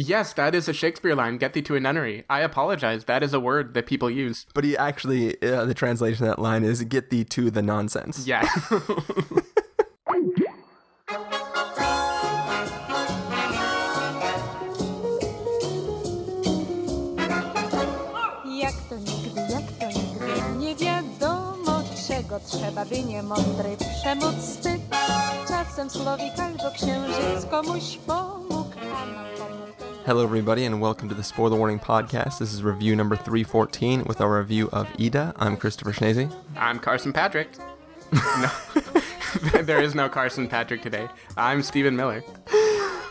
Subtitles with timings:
[0.00, 1.38] Yes, that is a Shakespeare line.
[1.38, 2.22] Get thee to a nunnery.
[2.30, 3.06] I apologize.
[3.06, 4.46] That is a word that people use.
[4.54, 8.24] But he actually, uh, the translation of that line is "Get thee to the nonsense."
[8.24, 8.46] Yeah.
[18.44, 24.80] Jak to nigdy, jak to nigdy, nie wiadomo czego trzeba, by niemądry przemóc wstyd.
[25.48, 28.37] Czasem słowik albo księżyc komuś pomógł, a nam pomógł.
[30.08, 32.38] Hello, everybody, and welcome to the Spoiler Warning podcast.
[32.38, 35.34] This is review number 314 with our review of Ida.
[35.36, 36.34] I'm Christopher Schnese.
[36.56, 37.50] I'm Carson Patrick.
[38.10, 38.50] No.
[39.64, 41.08] there is no Carson Patrick today.
[41.36, 42.24] I'm Stephen Miller.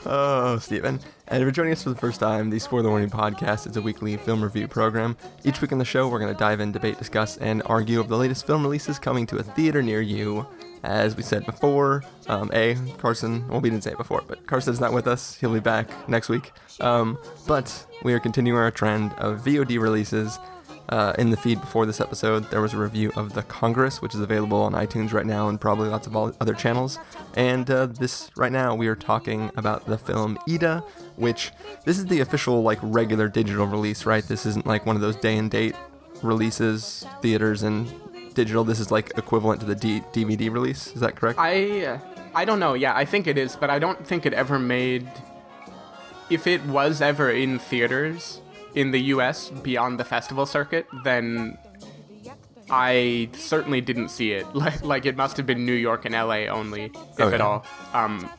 [0.08, 1.00] Oh, Stephen.
[1.28, 3.82] And if you're joining us for the first time, the Spoiler Warning podcast is a
[3.84, 5.18] weekly film review program.
[5.44, 8.08] Each week on the show, we're going to dive in, debate, discuss, and argue of
[8.08, 10.48] the latest film releases coming to a theater near you.
[10.84, 14.80] As we said before, um, A, Carson, well, we didn't say it before, but Carson's
[14.80, 15.36] not with us.
[15.36, 16.52] He'll be back next week.
[16.80, 17.18] Um,
[17.48, 20.40] but we are continuing our trend of VOD releases.
[20.90, 24.16] Uh, in the feed before this episode, there was a review of The Congress, which
[24.16, 26.98] is available on iTunes right now and probably lots of other channels.
[27.36, 30.82] And uh, this right now, we are talking about the film Ida,
[31.18, 31.52] which
[31.84, 34.24] this is the official like regular digital release, right?
[34.24, 35.76] This isn't like one of those day and date
[36.24, 37.92] releases, theaters and
[38.38, 38.64] digital.
[38.64, 40.88] This is like equivalent to the D- DVD release.
[40.96, 41.38] Is that correct?
[41.42, 42.00] I
[42.36, 42.74] I don't know.
[42.76, 45.10] Yeah, I think it is, but I don't think it ever made.
[46.30, 48.42] If it was ever in theaters
[48.76, 49.50] in the U.S.
[49.50, 51.58] beyond the festival circuit, then
[52.70, 54.46] I certainly didn't see it.
[54.54, 56.48] Like, like it must have been New York and L.A.
[56.50, 57.34] only, if Okay.
[57.36, 57.66] at all.
[57.94, 58.30] Um,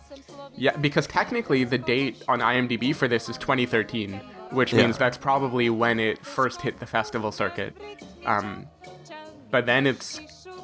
[0.57, 4.83] yeah, because technically the date on IMDb for this is 2013, which Yeah.
[4.83, 7.73] means that's probably when it first hit the festival circuit.
[8.27, 8.67] Um,
[9.51, 10.21] but then it's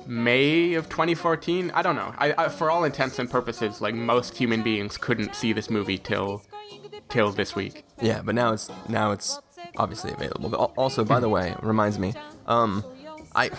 [0.07, 1.71] May of 2014.
[1.75, 2.15] I don't know.
[2.19, 5.99] I, I, for all intents and purposes, like most human beings couldn't see this movie
[5.99, 6.43] till
[7.09, 7.85] till this week.
[8.01, 9.39] Yeah, but now it's now it's
[9.77, 10.49] obviously available.
[10.51, 12.15] But also, by the way, reminds me,
[12.47, 12.85] um,
[13.35, 13.51] I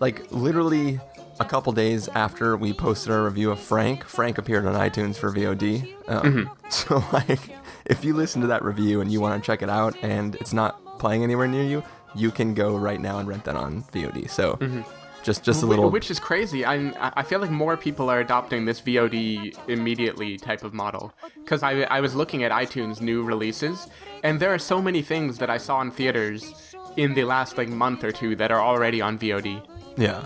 [0.00, 1.00] like literally
[1.40, 5.32] a couple days after we posted our review of Frank, Frank appeared on iTunes for
[5.32, 5.94] VOD.
[6.08, 7.40] Um, So like,
[7.86, 10.52] if you listen to that review and you want to check it out and it's
[10.52, 11.82] not playing anywhere near you,
[12.14, 14.28] you can go right now and rent that on VOD.
[14.30, 14.82] So mm-hmm.
[15.22, 15.90] just just a little.
[15.90, 16.64] which is crazy.
[16.64, 21.12] I I feel like more people are adopting this VOD immediately type of model.
[21.36, 23.88] Because I I was looking at iTunes new releases,
[24.22, 27.68] and there are so many things that I saw in theaters in the last like
[27.68, 29.64] month or two that are already on VOD.
[29.96, 30.24] Yeah.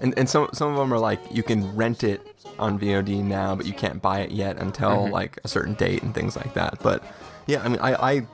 [0.00, 2.20] And and some some of them are like you can rent it
[2.58, 5.12] on VOD now, but you can't buy it yet until mm-hmm.
[5.12, 6.78] like a certain date and things like that.
[6.82, 7.04] But
[7.46, 8.26] yeah, I mean, I, I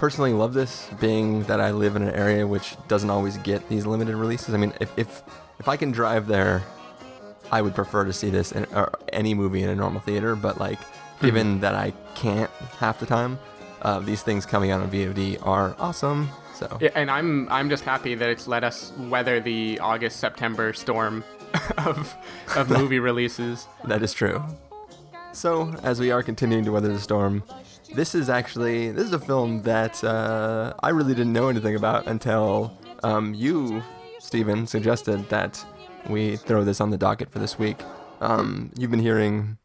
[0.00, 3.84] personally love this, being that I live in an area which doesn't always get these
[3.84, 4.54] limited releases.
[4.54, 5.22] I mean, if if
[5.60, 6.62] if I can drive there,
[7.52, 10.34] I would prefer to see this in or any movie in a normal theater.
[10.34, 10.78] But like,
[11.20, 13.38] given that I can't half the time,
[13.82, 16.30] uh, these things coming out on VOD are awesome.
[16.54, 20.72] So Yeah, and I'm I'm just happy that it's let us weather the August September
[20.72, 21.22] storm
[21.76, 22.16] of
[22.56, 23.68] of movie releases.
[23.84, 24.42] That is true.
[25.32, 27.44] So, as we are continuing to weather the storm,
[27.94, 32.06] this is actually this is a film that uh, I really didn't know anything about
[32.06, 33.82] until um, you,
[34.18, 35.64] Stephen, suggested that
[36.08, 37.78] we throw this on the docket for this week.
[38.20, 39.58] Um, you've been hearing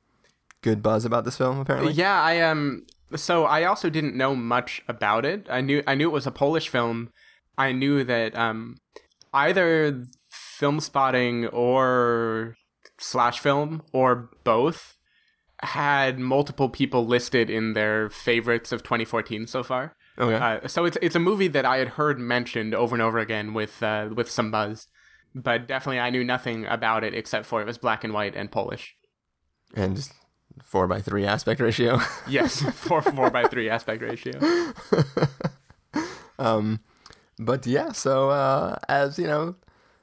[0.62, 1.94] good buzz about this film, apparently.
[1.94, 5.48] Yeah, I um so I also didn't know much about it.
[5.50, 7.10] I knew I knew it was a Polish film.
[7.58, 8.78] I knew that um
[9.34, 10.04] either
[10.60, 12.56] Filmspotting or
[12.98, 14.98] slash film or both
[15.66, 19.96] had multiple people listed in their favorites of 2014 so far.
[20.18, 20.36] Okay.
[20.36, 23.54] Uh, so it's it's a movie that I had heard mentioned over and over again
[23.54, 24.88] with uh, with some buzz,
[25.34, 28.52] but definitely I knew nothing about it except for it was black and white and
[28.52, 28.96] Polish.
[29.74, 30.08] and
[30.64, 32.00] four by three aspect ratio.
[32.30, 34.40] Yes, four four by three aspect ratio.
[36.40, 36.80] um,
[37.38, 39.56] but yeah, so uh, as you know,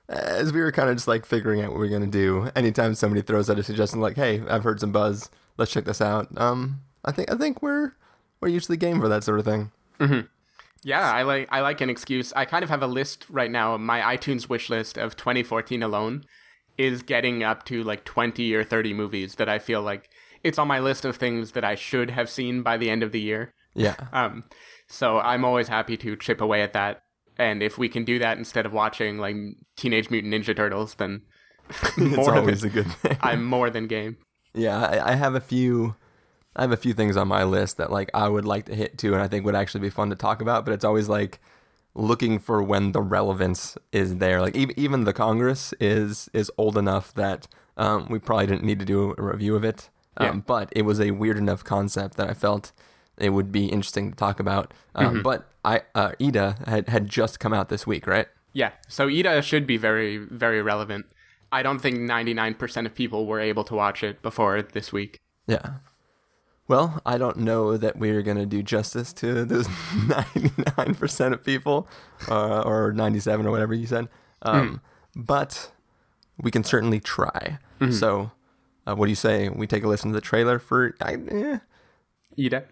[0.08, 2.94] as we were kind of just like figuring out what we are gonna do, anytime
[2.94, 5.30] somebody throws out a suggestion like, "Hey, I've heard some buzz,
[5.62, 7.92] let's check this out," um, I think I think we're
[8.40, 9.70] we're usually game for that sort of thing.
[10.84, 12.32] Yeah, I like I like an excuse.
[12.34, 13.76] I kind of have a list right now.
[13.76, 16.24] My iTunes wish list of 2014 alone
[16.76, 20.08] is getting up to like 20 or 30 movies that I feel like
[20.42, 23.12] it's on my list of things that I should have seen by the end of
[23.12, 23.54] the year.
[23.74, 24.44] Yeah, Um,
[24.88, 27.02] so I'm always happy to chip away at that.
[27.38, 29.36] And if we can do that instead of watching like
[29.76, 31.22] Teenage Mutant Ninja Turtles, then
[31.96, 33.16] it's always than, a good thing.
[33.20, 34.18] I'm more than game.
[34.54, 35.96] Yeah, I, I have a few.
[36.54, 38.98] I have a few things on my list that like I would like to hit
[38.98, 40.64] too, and I think would actually be fun to talk about.
[40.64, 41.40] But it's always like
[41.94, 44.40] looking for when the relevance is there.
[44.40, 48.78] Like even even the Congress is is old enough that um, we probably didn't need
[48.80, 49.88] to do a review of it.
[50.16, 50.42] Um, Yeah.
[50.46, 52.72] But it was a weird enough concept that I felt
[53.16, 54.74] it would be interesting to talk about.
[54.94, 58.26] Um, But I uh, Ida had had just come out this week, right?
[58.54, 61.06] Yeah, so Ida should be very, very relevant.
[61.52, 65.20] I don't think 99% of people were able to watch it before this week.
[65.46, 65.74] Yeah.
[66.68, 71.88] Well, I don't know that we're going to do justice to those 99% of people,
[72.30, 74.08] uh, or 97 or whatever you said.
[74.42, 74.80] Um,
[75.14, 75.72] But
[76.40, 77.58] we can certainly try.
[77.90, 78.30] So,
[78.86, 79.48] uh, what do you say?
[79.48, 80.94] We take a listen to the trailer for.
[81.00, 81.58] I, eh.
[82.38, 82.64] Ida?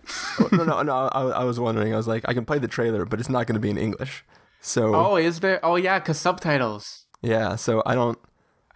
[0.53, 0.95] no, no, no.
[1.13, 1.93] I, I was wondering.
[1.93, 3.77] I was like, I can play the trailer, but it's not going to be in
[3.77, 4.25] English.
[4.61, 5.59] So, oh, is there?
[5.65, 7.07] Oh, yeah, because subtitles.
[7.23, 7.57] yeah.
[7.57, 8.19] So I don't.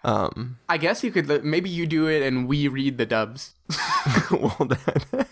[0.05, 3.55] Um, I guess you could, maybe you do it and we read the dubs.
[4.31, 5.25] well then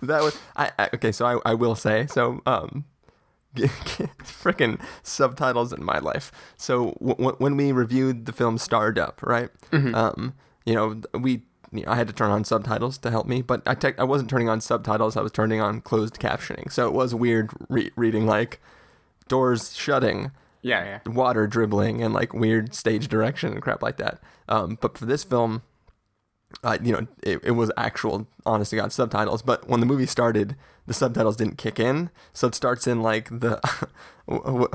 [0.00, 2.84] that was I, I okay so I, I will say so um
[3.56, 9.50] freaking subtitles in my life so w- when we reviewed the film starred up right
[9.72, 10.34] um
[10.64, 13.60] you know we you know, I had to turn on subtitles to help me, but
[13.66, 15.16] I tech I wasn't turning on subtitles.
[15.16, 18.60] I was turning on closed captioning, so it was weird re- reading like
[19.28, 20.30] doors shutting,
[20.62, 21.12] Yeah, yeah.
[21.12, 24.20] water dribbling and like weird stage direction and crap like that.
[24.48, 25.62] Um, but for this film,
[26.62, 29.42] uh, you know, it, it was actual, honest to God, subtitles.
[29.42, 30.56] But when the movie started,
[30.86, 33.60] the subtitles didn't kick in, so it starts in like the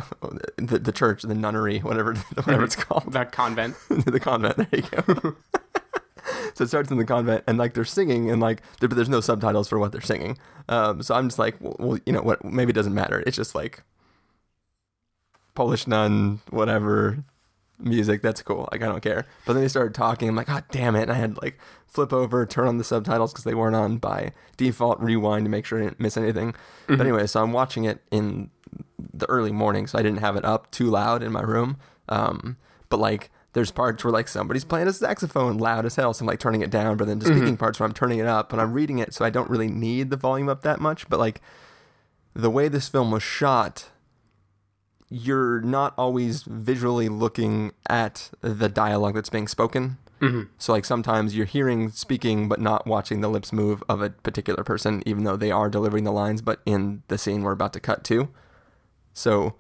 [0.58, 3.76] the, the church, the nunnery, whatever whatever it's called, The convent.
[3.90, 4.58] the convent.
[4.58, 5.36] There you go.
[6.54, 9.10] so it starts in the convent, and like they're singing, and like there, but there's
[9.10, 10.38] no subtitles for what they're singing.
[10.68, 12.44] Um, so I'm just like, well, well, you know what?
[12.44, 13.24] Maybe it doesn't matter.
[13.26, 13.84] It's just like
[15.54, 17.24] Polish nun, whatever
[17.80, 18.22] music.
[18.22, 18.70] That's cool.
[18.72, 19.26] Like I don't care.
[19.46, 20.30] But then they started talking.
[20.30, 21.04] I'm like, God damn it!
[21.04, 23.98] And I had to, like flip over, turn on the subtitles because they weren't on
[23.98, 25.00] by default.
[25.00, 26.56] Rewind to make sure I didn't miss anything.
[26.88, 28.50] But anyway, so I'm watching it in
[28.98, 31.78] the early morning, so I didn't have it up too loud in my room.
[32.10, 32.58] Um,
[32.90, 36.28] but like there's parts where like somebody's playing a saxophone loud as hell, so I'm
[36.28, 36.98] like turning it down.
[36.98, 39.26] But then the speaking parts where I'm turning it up, and I'm reading it, so
[39.26, 41.10] I don't really need the volume up that much.
[41.10, 41.42] But like
[42.34, 43.90] the way this film was shot,
[45.12, 49.98] you're not always visually looking at the dialogue that's being spoken.
[50.22, 50.44] Mm-hmm.
[50.58, 54.64] So like sometimes you're hearing speaking but not watching the lips move of a particular
[54.64, 57.82] person, even though they are delivering the lines, but in the scene we're about to
[57.82, 58.30] cut to.
[59.14, 59.56] So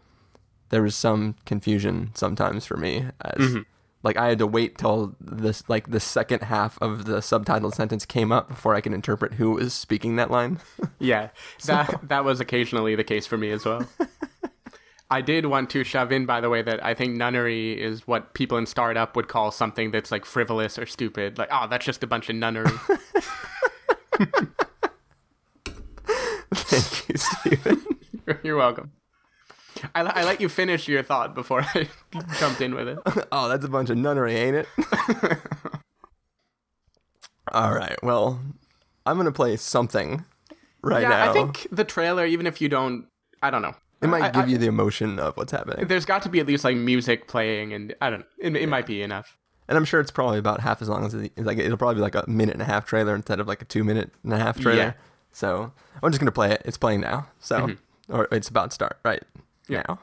[0.69, 3.61] there was some confusion sometimes for me as mm-hmm.
[4.03, 8.05] like I had to wait till this like the second half of the subtitled sentence
[8.05, 10.59] came up before I could interpret who was speaking that line.
[11.03, 11.29] Yeah,
[11.65, 13.87] that that was occasionally the case for me as well.
[15.11, 18.33] I did want to shove in, by the way, that I think nunnery is what
[18.33, 21.37] people in startup would call something that's like frivolous or stupid.
[21.37, 22.71] Like, oh, that's just a bunch of nunnery.
[26.53, 27.85] Thank you, Stephen.
[28.43, 28.93] You're welcome.
[29.93, 31.89] I, I let you finish your thought before I
[32.39, 32.99] jumped in with it.
[33.33, 34.67] oh, that's a bunch of nunnery, ain't it?
[37.51, 38.01] All right.
[38.01, 38.39] Well,
[39.05, 40.23] I'm gonna play something
[40.81, 41.29] right yeah, now.
[41.29, 43.07] I think the trailer, even if you don't,
[43.43, 43.75] I don't know.
[44.01, 46.39] It might I- give I- you the emotion of what's happening, There's got to be
[46.39, 48.25] at least like music playing, and I don't.
[48.37, 49.37] It, it might be enough.
[49.67, 52.01] and I'm sure it's probably about half as long as the, like it'll probably be
[52.01, 54.37] like a minute and a half trailer instead of like a two minute and a
[54.37, 54.83] half trailer.
[54.83, 54.93] Yeah.
[55.31, 55.71] So
[56.03, 56.61] I'm just gonna play it.
[56.65, 57.27] It's playing now.
[57.39, 58.13] So mm-hmm.
[58.15, 59.23] or it's about to start right
[59.69, 59.83] Yeah.
[59.87, 59.99] now.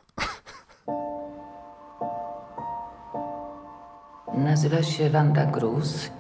[4.35, 6.11] Nazywa się Wanda Gruz.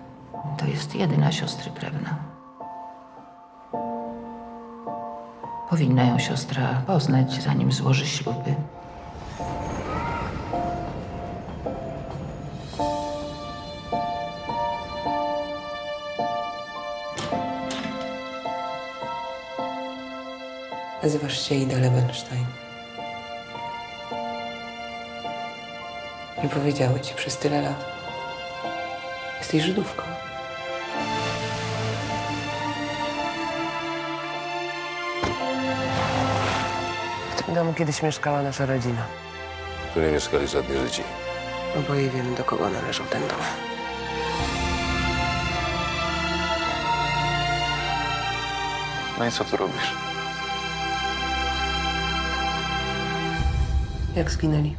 [0.58, 2.19] To jest jedyna siostry krewna.
[5.70, 8.54] Powinna ją siostra poznać, zanim złoży śluby.
[21.02, 22.46] Nazywasz się Ida Lewenstein.
[26.42, 27.84] Nie powiedziały ci przez tyle lat.
[29.38, 30.02] Jesteś Żydówką.
[37.49, 39.02] W domu kiedyś mieszkała nasza rodzina.
[39.95, 41.02] Tu nie mieszkali żadni Żydzi.
[41.78, 43.38] Oboje wiemy, do kogo należał ten dom.
[49.19, 49.95] No i co tu robisz?
[54.17, 54.76] Jak zginęli?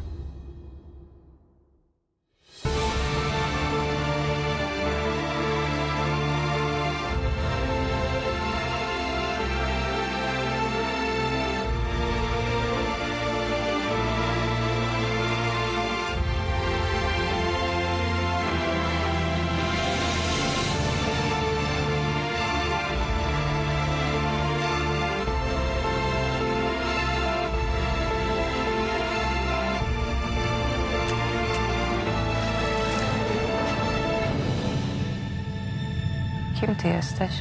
[36.59, 37.31] Kim ty jesteś?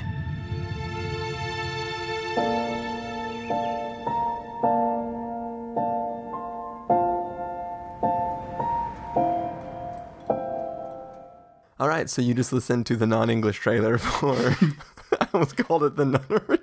[11.79, 14.37] All right, so you just listened to the non-English trailer for
[15.21, 16.59] I almost called it the nunnery.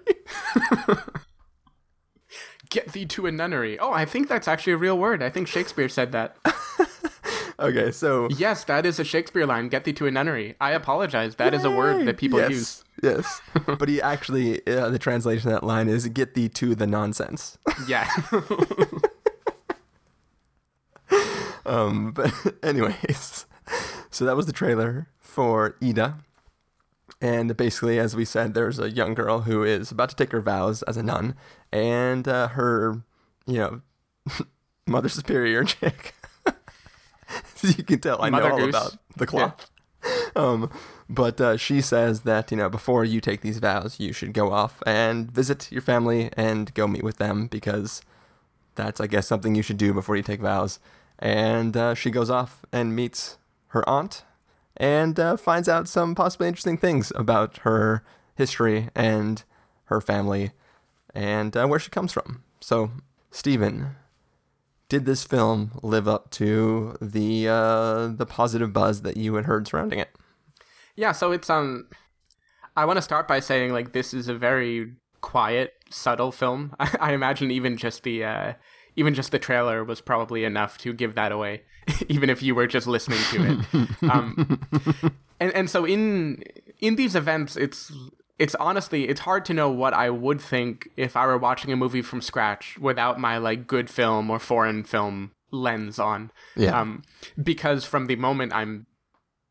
[2.70, 3.80] Get thee to a nunnery.
[3.80, 5.22] Oh, I think that's actually a real word.
[5.22, 6.38] I think Shakespeare said that
[7.60, 9.70] okay, so yes, that is a Shakespeare line.
[9.70, 10.56] Get thee to a nunnery.
[10.60, 11.36] I apologize.
[11.36, 12.84] That is a word that people yes, use.
[13.04, 16.88] Yes, but he actually uh, the translation of that line is "get thee to the
[16.88, 17.58] nonsense."
[17.88, 18.10] Yeah.
[21.66, 22.34] um, but
[22.64, 23.46] anyways,
[24.10, 26.18] so that was the trailer for Ida.
[27.22, 30.42] And basically, as we said, there's a young girl who is about to take her
[30.42, 31.36] vows as a nun,
[31.72, 33.02] and uh, her,
[33.46, 33.82] you know,
[34.88, 36.14] mother superior chick.
[37.63, 39.72] You can tell, I Mother know all about the cloth.
[40.36, 40.70] Um,
[41.10, 44.51] but uh, she says that you know before you take these vows, you should go
[44.51, 48.01] off and visit your family and go meet with them because
[48.75, 50.80] that's I guess something you should do before you take vows.
[51.18, 53.38] And uh, she goes off and meets
[53.70, 54.24] her aunt
[54.77, 58.04] and uh, finds out some possibly interesting things about her
[58.36, 59.44] history and
[59.86, 60.51] her family
[61.13, 62.44] and uh, where she comes from.
[62.60, 62.92] So,
[63.32, 63.96] Stephen,
[64.89, 69.68] did this film live up to the uh, the positive buzz that you had heard
[69.68, 70.10] surrounding it?
[70.96, 71.88] Yeah, so it's um
[72.75, 76.75] I want to start by saying like this is a very quiet, subtle film.
[76.80, 78.54] I, I imagine even just the uh
[78.96, 81.63] even just the trailer was probably enough to give that away,
[82.08, 83.89] even if you were just listening to it.
[84.10, 84.60] um,
[85.39, 86.44] and and so in
[86.80, 87.92] in these events, it's
[88.38, 91.75] it's honestly it's hard to know what I would think if I were watching a
[91.75, 96.32] movie from scratch without my like good film or foreign film lens on.
[96.56, 96.80] Yeah.
[96.80, 97.04] Um,
[97.42, 98.88] because from the moment I'm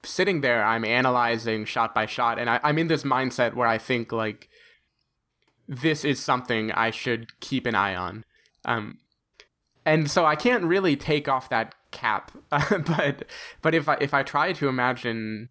[0.02, 3.78] sitting there, I'm analyzing shot by shot, and I, I'm in this mindset where I
[3.78, 4.48] think like
[5.66, 8.24] this is something I should keep an eye on.
[8.66, 8.98] Um,
[9.86, 13.24] and so I can't really take off that cap, but
[13.62, 15.48] but if I if I try to imagine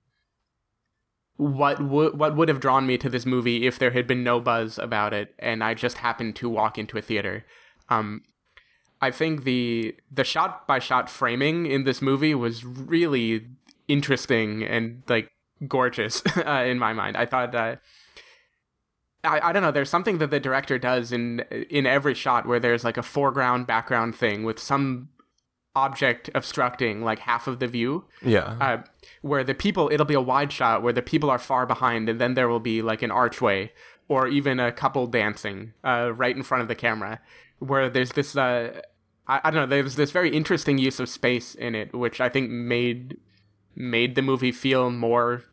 [1.37, 4.39] what would what would have drawn me to this movie if there had been no
[4.39, 7.45] buzz about it and I just happened to walk into a theater,
[7.89, 8.21] um,
[9.01, 13.47] I think the the shot by shot framing in this movie was really
[13.87, 15.29] interesting and like
[15.67, 17.17] gorgeous uh, in my mind.
[17.17, 17.79] I thought I
[19.23, 19.71] I don't know.
[19.71, 23.67] There's something that the director does in in every shot where there's like a foreground
[23.67, 25.09] background thing with some
[25.75, 28.55] object obstructing like half of the view Yeah.
[28.61, 28.83] uh,
[29.21, 32.21] where the people it'll be a wide shot where the people are far behind and
[32.21, 33.71] then there will be like an archway
[34.07, 37.19] or even a couple dancing uh, right in front of the camera
[37.59, 38.81] where there's this uh,
[39.27, 42.29] I, I don't know there's this very interesting use of space in it which i
[42.29, 43.17] think made
[43.75, 45.43] made the movie feel more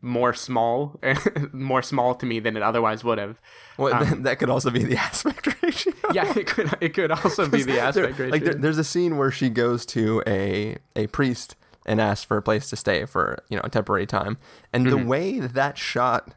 [0.00, 0.98] more small
[1.52, 3.40] more small to me than it otherwise would have
[3.76, 5.92] well, um, that could also be the aspect ratio.
[6.12, 8.30] yeah it could it could also be the There- aspect ratio.
[8.32, 12.36] Like there, there's a scene where she goes to a a priest and asks for
[12.36, 14.38] a place to stay for you know a temporary time,
[14.72, 15.08] and the Mm-hmm.
[15.08, 16.32] way that shot,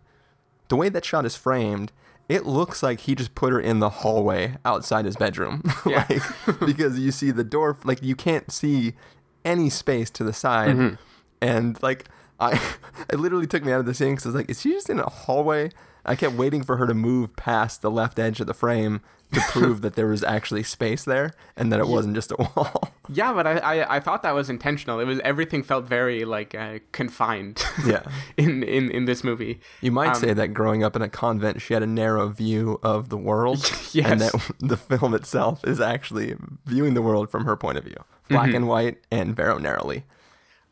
[0.69, 1.91] the way that shot is framed,
[2.29, 6.05] it looks like he just put her in the hallway outside his bedroom, Yeah.
[6.09, 8.93] like because you see the door, like you can't see
[9.43, 10.95] any space to the side, Mm-hmm.
[11.41, 12.07] and like
[12.41, 12.59] I,
[13.09, 14.89] it literally took me out of the scene because I was like, is she just
[14.89, 15.69] in a hallway?
[16.03, 19.01] I kept waiting for her to move past the left edge of the frame
[19.33, 22.89] to prove that there was actually space there and that it wasn't just a wall.
[23.07, 24.99] Yeah, but I, I I thought that was intentional.
[24.99, 27.63] It was everything felt very like uh, confined.
[27.85, 28.01] Yeah.
[28.35, 29.61] in in in this movie.
[29.79, 32.79] You might Um, say that growing up in a convent, she had a narrow view
[32.81, 33.59] of the world,
[33.93, 34.09] Yes.
[34.11, 38.03] and that the film itself is actually viewing the world from her point of view,
[38.27, 38.55] black Mm-hmm.
[38.55, 40.03] and white and very narrowly.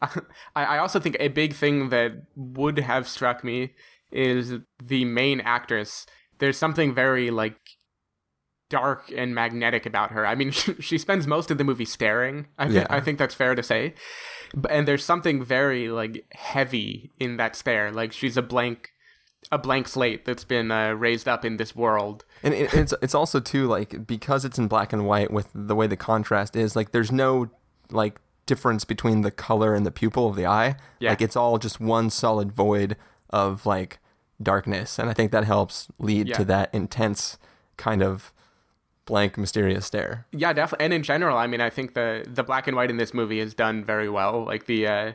[0.02, 0.22] I,
[0.56, 3.74] I also think a big thing that would have struck me
[4.12, 4.54] is
[4.84, 6.06] the main actress.
[6.40, 7.58] There's something very like
[8.70, 10.26] dark and magnetic about her.
[10.26, 12.48] I mean, she, she spends most of the movie staring.
[12.58, 12.88] I think Yeah.
[12.90, 13.94] I think that's fair to say.
[14.70, 17.92] And there's something very like heavy in that stare.
[17.92, 18.90] Like she's a blank
[19.52, 22.26] a blank slate that's been uh, raised up in this world.
[22.44, 25.76] And it, it's it's also too like because it's in black and white with the
[25.76, 27.50] way the contrast is like there's no
[27.90, 28.20] like
[28.54, 30.76] difference between the color and the pupil of the eye.
[31.00, 31.12] Yeah.
[31.12, 32.98] Like it's all just one solid void
[33.30, 34.00] of like
[34.42, 36.38] darkness, and I think that helps lead Yeah.
[36.38, 37.38] to that intense
[37.78, 38.34] kind of
[39.06, 40.26] blank mysterious stare.
[40.32, 40.86] Yeah, definitely.
[40.86, 43.40] And in general, I mean, I think the the black and white in this movie
[43.40, 44.46] is done very well.
[44.46, 45.12] Like the, uh,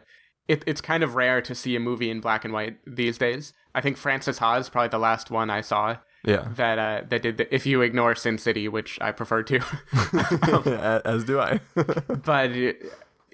[0.48, 3.52] it, it's kind of rare to see a movie in black and white these days.
[3.74, 6.48] I think Frances Ha is probably the last one I saw Yeah.
[6.56, 7.36] that uh, that did.
[7.38, 9.60] The, if you ignore Sin City, which I prefer to,
[11.04, 11.60] As do I.
[11.74, 12.50] but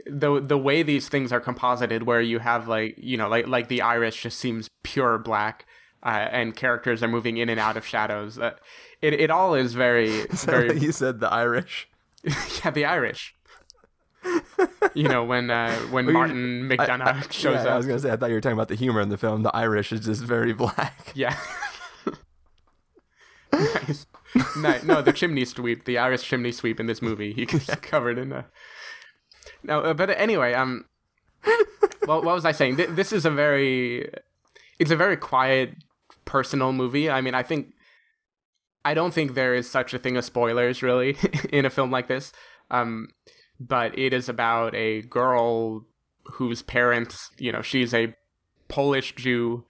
[0.06, 3.68] the the way these things are composited, where you have like you know like like
[3.68, 5.66] the iris just seems pure black.
[6.02, 8.38] Uh, and characters are moving in and out of shadows.
[8.38, 8.52] Uh,
[9.02, 11.88] it it all is very very you said the Irish.
[12.64, 13.34] yeah the Irish.
[14.94, 17.68] you know when uh, when Well, Martin I- McDonagh I- shows yeah, up.
[17.68, 19.42] I was gonna say I thought you were talking about the humor in the film.
[19.42, 21.12] The Irish is just very black.
[21.14, 21.36] Yeah.
[23.52, 24.06] nice.
[24.56, 28.18] no, no, the chimney sweep, the Irish chimney sweep in this movie, he gets covered
[28.18, 28.46] in a.
[29.62, 30.86] No, uh, but anyway, um,
[32.06, 32.76] well, what was I saying?
[32.76, 34.10] This is a very,
[34.78, 35.74] it's a very quiet,
[36.24, 37.10] personal movie.
[37.10, 37.74] I mean, I think,
[38.84, 41.16] I don't think there is such a thing as spoilers really
[41.52, 42.32] in a film like this.
[42.70, 43.08] Um,
[43.58, 45.84] but it is about a girl
[46.24, 48.14] whose parents, you know, she's a
[48.68, 49.64] Polish Jew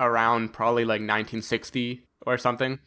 [0.00, 2.78] around probably like 1960 or something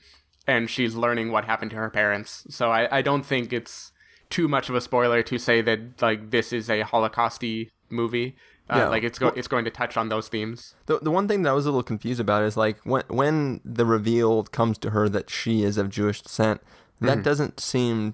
[0.47, 3.91] and she's learning what happened to her parents so i, I don't think it's
[4.29, 8.36] too much of a spoiler to say that like this is a holocausty movie
[8.69, 8.88] uh, Yeah.
[8.89, 11.50] like it's go- it's going to touch on those themes The the one thing that
[11.50, 15.09] I was a little confused about is like when when the reveal comes to her
[15.09, 16.62] that she is of Jewish descent,
[17.01, 17.21] that Mm-hmm.
[17.24, 18.13] doesn't seem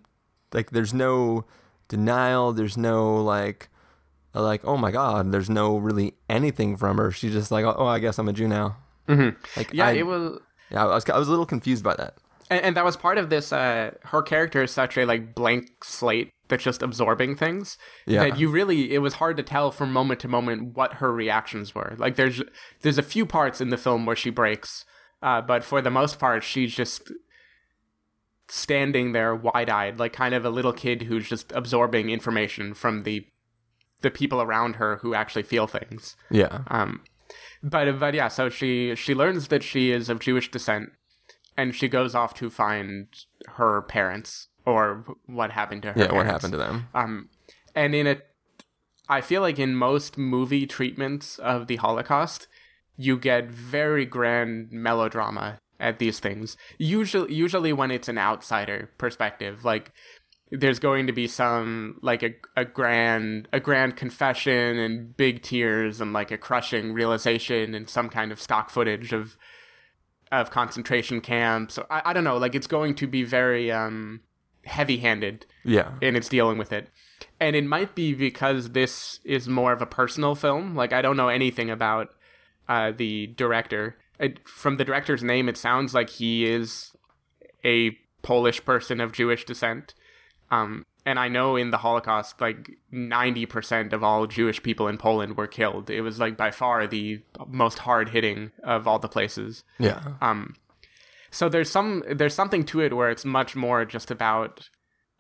[0.54, 1.44] like there's no
[1.90, 2.54] denial.
[2.54, 3.70] There's no like
[4.34, 5.32] uh, like oh my god.
[5.34, 7.12] There's no really anything from her.
[7.12, 8.78] She's just like oh I guess I'm a Jew now.
[9.10, 9.36] Mhm.
[9.58, 10.40] Like yeah I, it was
[10.72, 12.16] yeah I was I was a little confused by that.
[12.50, 15.84] And, and that was part of this uh her character is such a like blank
[15.84, 18.24] slate that's just absorbing things Yeah.
[18.24, 21.74] that you really it was hard to tell from moment to moment what her reactions
[21.74, 22.42] were like there's
[22.82, 24.86] there's a few parts in the film where she breaks
[25.24, 27.12] uh but for the most part she's just
[28.48, 33.26] standing there wide-eyed like kind of a little kid who's just absorbing information from the
[34.02, 36.60] the people around her who actually feel things Yeah.
[36.68, 37.02] um,
[37.64, 40.90] but but yeah, so she she learns that she is of Jewish descent,
[41.58, 43.08] and she goes off to find
[43.56, 46.00] her parents or what happened to her.
[46.00, 46.14] Yeah.
[46.14, 46.88] What happened to them?
[46.94, 47.30] Um,
[47.74, 48.18] and in a,
[49.08, 52.48] I feel like in most movie treatments of the Holocaust,
[52.98, 56.58] you get very grand melodrama at these things.
[56.78, 59.92] Usually, usually when it's an outsider perspective, like
[60.52, 66.00] there's going to be some like a, a grand a grand confession and big tears
[66.00, 69.38] and like a crushing realization and some kind of stock footage of
[70.32, 71.78] of concentration camps.
[71.90, 74.22] I, I don't know, like it's going to be very um
[74.66, 75.92] heavy handed Yeah.
[76.02, 76.90] in its dealing with it.
[77.40, 80.76] And it might be because this is more of a personal film.
[80.76, 82.10] Like I don't know anything about
[82.68, 83.98] uh, the director.
[84.20, 86.94] It, from the director's name, it sounds like he is
[87.64, 87.92] a
[88.24, 89.94] Polish person of Jewish descent.
[90.50, 94.98] Um, and I know in the Holocaust, like ninety percent of all Jewish people in
[94.98, 95.90] Poland were killed.
[95.90, 99.64] It was like by far the most hard hitting of all the places.
[99.78, 100.02] Yeah.
[100.22, 100.56] Um,
[101.30, 104.70] so there's some there's something to it where it's much more just about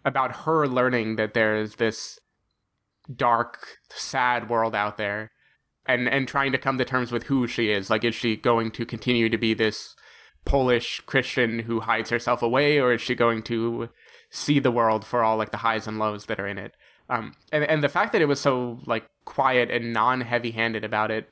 [0.03, 2.19] about her learning that there is this
[3.13, 5.31] dark, sad world out there,
[5.85, 7.89] and and trying to come to terms with who she is.
[7.89, 9.95] Like, is she going to continue to be this
[10.45, 13.89] Polish Christian who hides herself away, or is she going to
[14.35, 16.75] see the world for all like the highs and lows that are in it?
[17.09, 20.83] Um, and and the fact that it was so like quiet and non heavy handed
[20.83, 21.29] about it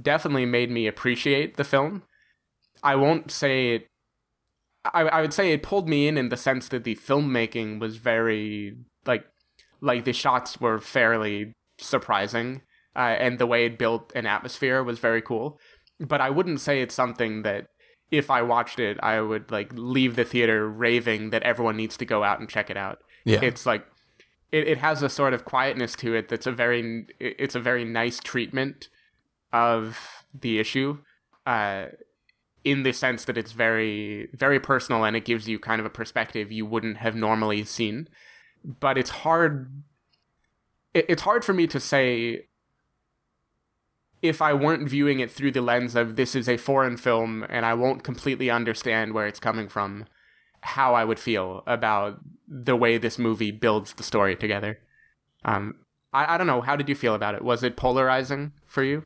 [0.00, 2.02] definitely made me appreciate the film.
[2.82, 3.86] I won't say it.
[4.84, 7.96] I, I would say it pulled me in in the sense that the filmmaking was
[7.96, 9.24] very like
[9.80, 12.62] like the shots were fairly surprising
[12.94, 15.58] uh, and the way it built an atmosphere was very cool
[16.00, 17.66] but i wouldn't say it's something that
[18.10, 22.04] if i watched it i would like leave the theater raving that everyone needs to
[22.04, 23.40] go out and check it out Yeah.
[23.42, 23.84] it's like
[24.52, 27.84] it, it has a sort of quietness to it that's a very it's a very
[27.84, 28.88] nice treatment
[29.52, 30.98] of the issue
[31.46, 31.86] uh
[32.64, 35.90] in the sense that it's very very personal and it gives you kind of a
[35.90, 38.08] perspective you wouldn't have normally seen
[38.64, 39.70] but it's hard
[40.94, 42.46] it, it's hard for me to say
[44.22, 47.66] if I weren't viewing it through the lens of this is a foreign film and
[47.66, 50.06] I won't completely understand where it's coming from,
[50.60, 54.78] how I would feel about the way this movie builds the story together.
[55.44, 55.76] Um,
[56.12, 56.60] I, I don't know.
[56.60, 57.42] How did you feel about it?
[57.42, 59.04] Was it polarizing for you?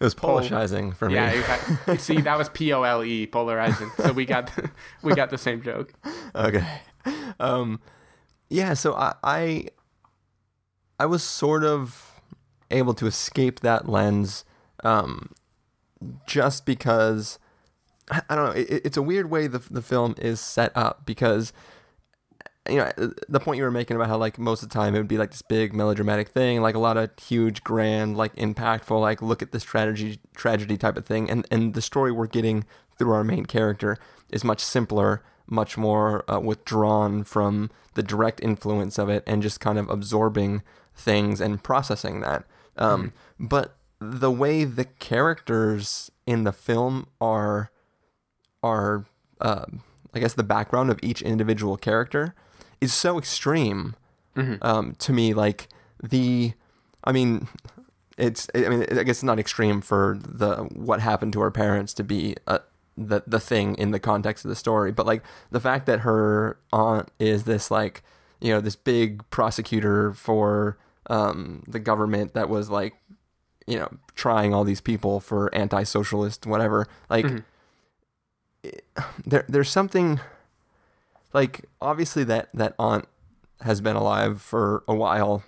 [0.00, 1.14] It was Polishizing for me.
[1.14, 1.98] Yeah, exactly.
[1.98, 3.90] see, that was P O L E, polarizing.
[3.96, 4.52] So we got
[5.02, 5.92] we got the same joke.
[6.36, 6.82] okay.
[7.40, 7.80] Um,
[8.48, 8.74] yeah.
[8.74, 9.66] So I, I,
[11.00, 12.07] I was sort of
[12.70, 14.44] able to escape that lens,
[14.84, 15.32] um,
[16.26, 17.38] just because
[18.10, 18.60] I, don't know.
[18.60, 21.52] It, it's a weird way the the film is set up because.
[22.68, 22.92] You know
[23.30, 25.16] the point you were making about how like most of the time it would be
[25.16, 29.40] like this big melodramatic thing, like a lot of huge, grand, like impactful, like look
[29.40, 32.66] at this tragedy, tragedy type of thing, and and the story we're getting
[32.98, 33.96] through our main character
[34.30, 39.60] is much simpler, much more uh, withdrawn from the direct influence of it, and just
[39.60, 40.62] kind of absorbing
[40.94, 42.44] things and processing that.
[42.78, 47.70] Um, But the way the characters in the film are
[48.62, 49.04] are
[49.40, 49.66] uh,
[50.14, 52.34] I guess the background of each individual character
[52.80, 53.94] is so extreme
[54.62, 55.68] Um, to me, like
[56.00, 56.52] the,
[57.02, 57.48] I mean,
[58.16, 61.92] it's I mean I guess it's not extreme for the what happened to her parents
[61.94, 62.60] to be a,
[62.96, 66.56] the the thing in the context of the story, but like the fact that her
[66.72, 68.02] aunt is this like
[68.40, 70.76] you know this big prosecutor for
[71.08, 72.94] um, the government that was like
[73.66, 77.26] you know trying all these people for anti-socialist whatever like
[78.62, 78.84] it-
[79.26, 80.20] there there's something
[81.32, 83.06] like obviously that that aunt
[83.62, 85.42] has been alive for a while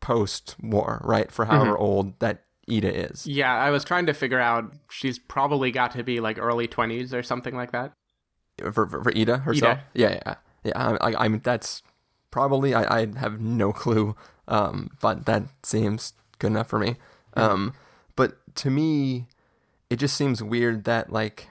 [0.00, 4.38] post war right for however old that Ida is Yeah, I was trying to figure
[4.38, 4.72] out.
[4.90, 7.92] She's probably got to be like early twenties or something like that.
[8.72, 9.78] for, for, for Ida herself.
[9.78, 9.84] Ida.
[9.94, 10.96] Yeah, yeah, yeah.
[11.00, 11.82] I, I, I'm that's
[12.30, 14.14] probably I, I have no clue,
[14.48, 16.96] um, but that seems good enough for me.
[17.34, 17.74] Um,
[18.16, 19.26] but to me,
[19.88, 21.48] it just seems weird that like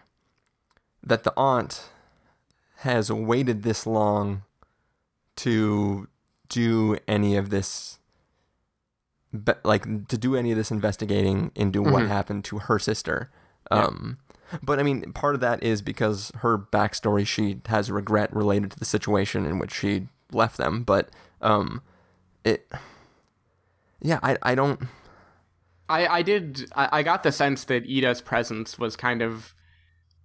[1.03, 1.89] that the aunt
[2.77, 4.43] has waited this long
[5.35, 6.07] to
[6.47, 7.99] do any of this
[9.31, 13.29] but like to do any of this investigating into what happened to her sister.
[13.69, 14.17] Um
[14.63, 18.79] but i mean part of that is because her backstory she has regret related to
[18.79, 20.83] the situation in which she left them.
[20.83, 21.09] But
[21.41, 21.81] um
[22.49, 22.71] it
[24.01, 24.81] yeah i i don't
[25.91, 29.55] I, I did I, I got the sense that Ida's presence was kind of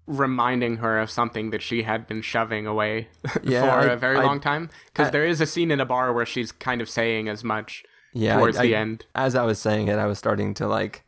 [0.07, 3.09] reminding her of something that she had been shoving away
[3.43, 4.69] Yeah, for I- a very I- long time.
[4.93, 7.83] Because there is a scene in a bar where she's kind of saying as much
[8.13, 9.07] yeah towards the end.
[9.15, 11.03] as i was saying it i was starting to like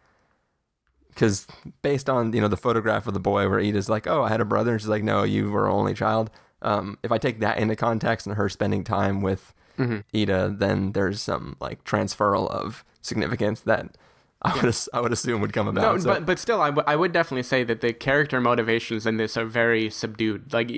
[1.10, 1.46] because
[1.82, 4.40] based on you know the photograph of the boy where Ida's like, "Oh, I had
[4.42, 7.56] a brother," and she's like, "No, you were only child." Um, if I take that
[7.58, 10.16] into context and her spending time with Mm-hmm.
[10.16, 13.96] Ida, then there's some like transferal of significance that
[14.42, 16.02] I would as- I would assume would come No, about.
[16.02, 19.16] so- but but still, I, w- I would definitely say that the character motivations in
[19.16, 20.52] this are very subdued.
[20.52, 20.70] Like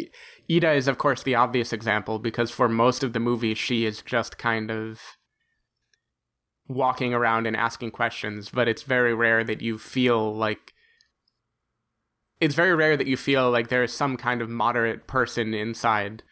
[0.51, 4.01] Ida is, of course, the obvious example because for most of the movie, she is
[4.03, 5.01] just kind of
[6.69, 8.51] walking around and asking questions.
[8.51, 10.73] But it's very rare that you feel like
[12.41, 16.23] it's very rare that you feel like there is some kind of moderate person inside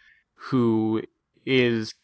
[0.51, 1.03] who
[1.45, 1.95] is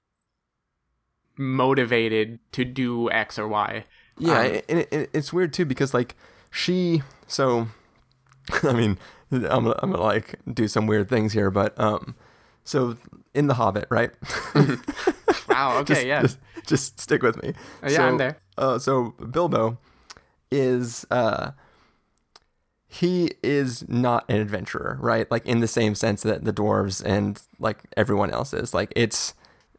[1.37, 3.85] motivated to do X or Y.
[4.19, 6.17] Yeah, Um, and it, it, it's weird too because like
[6.51, 7.69] she, so
[8.63, 8.99] I mean,
[9.31, 12.15] I'm gonna, I'm gonna like do some weird things here, but um,
[12.65, 12.97] so
[13.35, 14.11] in the Hobbit, right?
[15.49, 15.79] Wow.
[15.81, 15.95] Okay.
[15.95, 16.23] just, yeah.
[16.23, 17.51] just, just stick with me.
[17.83, 18.39] Uh, yeah, so, I'm there.
[18.57, 19.79] Uh, so Bilbo
[20.51, 21.53] is uh,
[22.87, 25.31] he is not an adventurer, right?
[25.31, 28.75] Like in the same sense that the dwarves and like everyone else is.
[28.75, 29.35] Like it's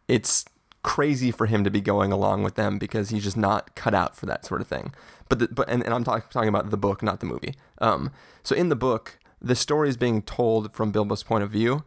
[0.07, 0.45] it's
[0.83, 4.15] crazy for him to be going along with them because he's just not cut out
[4.15, 4.93] for that sort of thing.
[5.29, 7.55] But the, but and, and I'm talk, talking about the book, not the movie.
[7.79, 8.11] Um,
[8.43, 11.83] so in the book, the story is being told from Bilbo's point of view,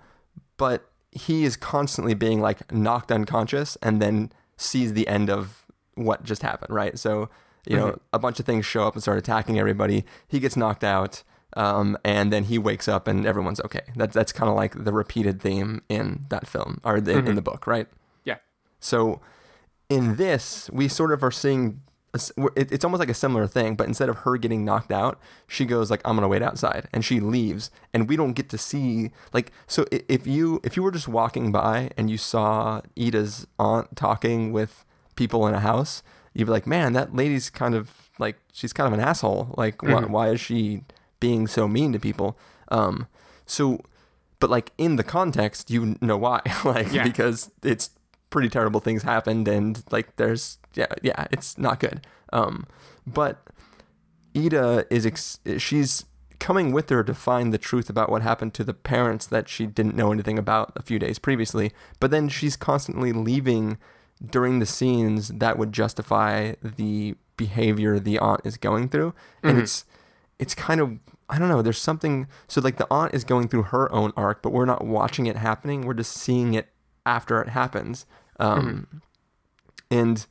[0.56, 6.24] but he is constantly being like knocked unconscious and then sees the end of what
[6.24, 6.98] just happened, right?
[6.98, 7.28] So,
[7.66, 10.04] you know, a bunch of things show up and start attacking everybody.
[10.28, 11.22] He gets knocked out,
[11.56, 13.80] um, and then he wakes up and everyone's okay.
[13.96, 17.42] That's that's kind of like the repeated theme in that film or the, in the
[17.42, 17.88] book, right?
[18.80, 19.20] So
[19.88, 21.80] in this, we sort of are seeing
[22.14, 24.64] a s- we're- it- it's almost like a similar thing, but instead of her getting
[24.64, 28.32] knocked out, she goes like, "I'm gonna wait outside," and she leaves, and we don't
[28.32, 29.52] get to see like.
[29.66, 34.52] So if you if you were just walking by and you saw Ida's aunt talking
[34.52, 34.84] with
[35.14, 36.02] people in a house,
[36.34, 39.54] you'd be like, "Man, that lady's kind of like she's kind of an asshole.
[39.56, 40.82] Like, why, why is she
[41.20, 42.36] being so mean to people?"
[42.68, 43.06] Um,
[43.46, 43.80] so
[44.40, 47.04] but like in the context you know why like Yeah.
[47.04, 47.90] because it's
[48.36, 52.66] pretty terrible things happened and like there's yeah yeah it's not good um
[53.06, 53.42] but
[54.36, 56.04] ida is ex- she's
[56.38, 59.64] coming with her to find the truth about what happened to the parents that she
[59.64, 63.78] didn't know anything about a few days previously but then she's constantly leaving
[64.22, 69.86] during the scenes that would justify the behavior the aunt is going through and it's
[70.38, 71.60] it's kind of I don't know.
[71.60, 72.28] There's something.
[72.46, 75.34] So like the aunt is going through her own arc, but we're not watching it
[75.36, 75.80] happening.
[75.80, 76.68] We're just seeing it
[77.06, 78.04] after it happens.
[78.38, 79.02] Um,
[79.90, 80.26] And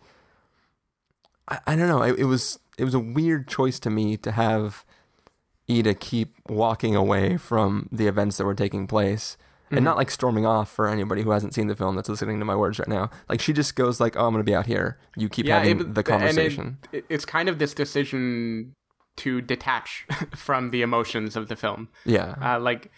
[1.48, 2.02] I, I don't know.
[2.02, 4.84] It, it was it was a weird choice to me to have
[5.70, 9.38] Ida keep walking away from the events that were taking place.
[9.72, 12.46] And not like storming off for anybody who hasn't seen the film that's listening to
[12.46, 13.10] my words right now.
[13.28, 14.98] Like she just goes like, "Oh, I'm gonna be out here.
[15.18, 18.74] You keep having it- the conversation." it- it's kind of this decision
[19.18, 21.90] to detach from the emotions of the film.
[22.06, 22.90] yeah, Uh, like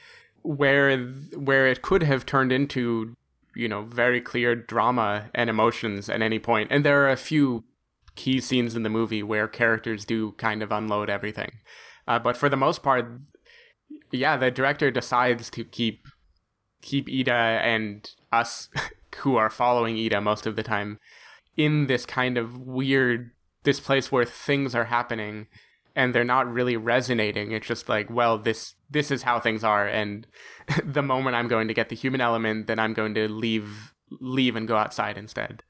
[0.44, 0.96] where
[1.36, 3.16] where it could have turned into
[3.58, 7.64] you know very clear drama and emotions at any point, and there are a few
[8.16, 11.52] key scenes in the movie where characters do kind of unload everything,
[12.08, 13.06] uh, but for the most part,
[14.12, 16.06] yeah, the director decides to keep
[16.82, 18.70] keep Ida and us
[19.18, 21.00] who are following Ida most of the time
[21.56, 23.32] in this kind of weird
[23.64, 25.48] this place where things are happening
[25.96, 27.52] and they're not really resonating.
[27.52, 30.28] It's just like, well, this this is how things are, and
[30.84, 34.56] the moment I'm going to get the human element, then I'm going to leave leave
[34.56, 35.64] and go outside instead.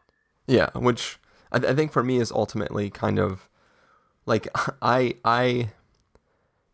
[0.45, 1.17] Yeah, which
[1.51, 3.49] I, I think for me is ultimately kind of
[4.25, 4.47] like
[4.81, 5.69] I I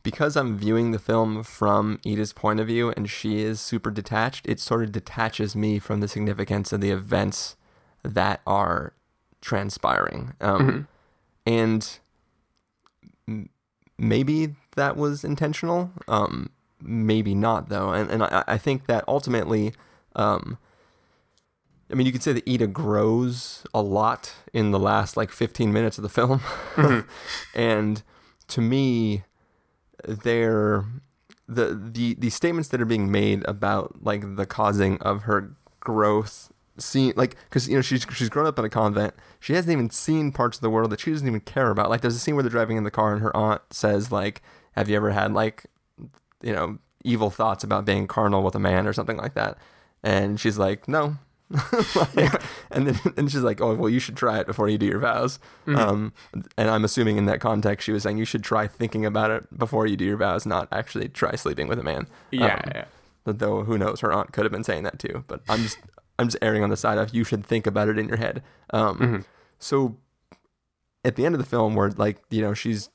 [0.04, 4.46] because I'm viewing the film from Ida's point of view and she is super detached,
[4.46, 7.56] it sort of detaches me from the significance of the events
[8.04, 8.94] that are
[9.40, 10.34] transpiring.
[10.42, 10.90] Um,
[11.46, 12.00] And
[13.98, 15.92] maybe that was intentional.
[16.08, 16.50] Um,
[16.82, 17.92] maybe not, though.
[17.92, 19.74] And, and I, I think that ultimately,
[20.16, 20.58] um,
[21.92, 25.72] I mean, you could say that Ida grows a lot in the last like 15
[25.72, 26.42] minutes of the film.
[27.56, 28.04] and
[28.48, 29.24] to me,
[30.06, 30.86] they're
[31.48, 36.52] the, the the statements that are being made about like the causing of her growth
[36.78, 39.90] seen like because you know she's she's grown up in a convent she hasn't even
[39.90, 42.36] seen parts of the world that she doesn't even care about like there's a scene
[42.36, 44.42] where they're driving in the car and her aunt says like
[44.76, 45.66] have you ever had like
[46.42, 49.58] you know evil thoughts about being carnal with a man or something like that?
[50.04, 51.18] And she's like no.
[52.16, 54.86] Like, and then and she's like oh well you should try it before you do
[54.88, 55.40] your vows.
[55.68, 56.14] Um
[56.58, 59.58] and i'm assuming in that context she was saying you should try thinking about it
[59.58, 62.08] before you do your vows not actually try sleeping with a man.
[62.32, 62.86] Yeah, Um, yeah.
[63.26, 65.24] though who knows, her aunt could have been saying that too.
[65.28, 65.78] But I'm just
[66.18, 68.42] I'm just erring on the side of you should think about it in your head.
[68.72, 69.26] Um,
[69.60, 69.98] So
[71.06, 72.90] at the end of the film, where like you know she's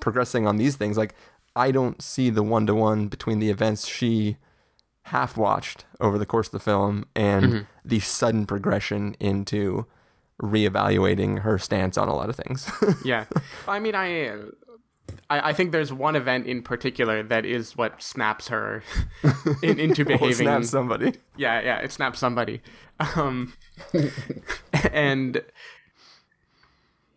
[0.00, 1.14] progressing on these things, like
[1.56, 4.36] I don't see the one to one between the events she
[5.04, 9.86] half watched over the course of the film and the sudden progression into
[10.42, 12.70] reevaluating her stance on a lot of things.
[13.04, 13.24] yeah.
[13.66, 14.28] I mean, I,
[15.30, 18.82] I, I think there's one event in particular that is what snaps her
[19.62, 20.46] in, into Well, behaving.
[20.46, 21.14] snap somebody.
[21.36, 22.60] Yeah, yeah, it snaps somebody.
[23.16, 23.54] Um,
[24.92, 25.42] and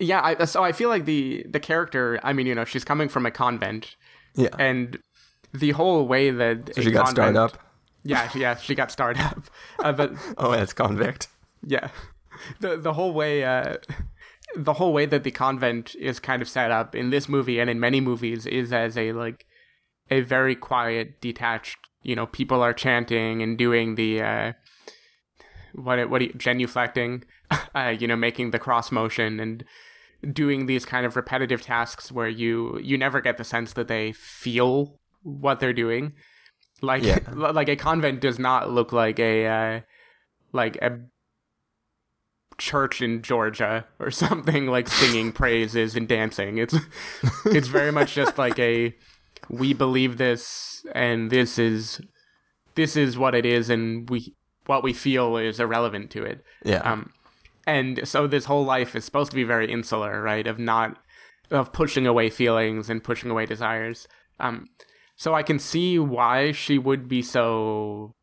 [0.01, 2.19] yeah, I, so I feel like the the character.
[2.23, 3.95] I mean, you know, she's coming from a convent,
[4.35, 4.49] Yeah.
[4.59, 4.97] and
[5.53, 7.67] the whole way that so she got starred convent- up.
[8.03, 9.43] Yeah, yeah, she got starred up,
[9.79, 11.27] uh, but Oh, that's convict.
[11.65, 11.89] yeah,
[12.59, 13.43] the the whole way.
[13.43, 13.77] Uh,
[14.53, 17.69] the whole way that the convent is kind of set up in this movie and
[17.69, 19.45] in many movies is as a like
[20.09, 24.51] a very quiet detached you know people are chanting and doing the uh
[25.73, 27.23] what what you, genuflecting
[27.75, 29.63] uh you know making the cross motion and
[30.31, 34.11] doing these kind of repetitive tasks where you you never get the sense that they
[34.11, 36.13] feel what they're doing
[36.81, 37.19] like Yeah.
[37.33, 39.79] like a convent does not look like a uh
[40.53, 40.99] like a
[42.57, 46.57] church in Georgia or something like singing praises and dancing.
[46.57, 46.75] It's
[47.45, 48.95] it's very much just like a
[49.49, 51.99] we believe this and this is
[52.75, 54.35] this is what it is and we
[54.67, 56.43] what we feel is irrelevant to it.
[56.63, 56.79] Yeah.
[56.79, 57.11] Um
[57.67, 60.47] and so this whole life is supposed to be very insular, right?
[60.47, 60.97] Of not
[61.49, 64.07] of pushing away feelings and pushing away desires.
[64.39, 64.69] Um
[65.15, 68.15] so I can see why she would be so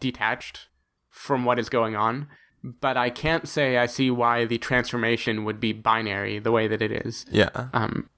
[0.00, 0.68] detached
[1.08, 2.26] from what is going on,
[2.62, 6.82] but I can't say I see why the transformation would be binary the way that
[6.82, 7.24] it is.
[7.30, 7.68] yeah.
[7.72, 8.10] Um,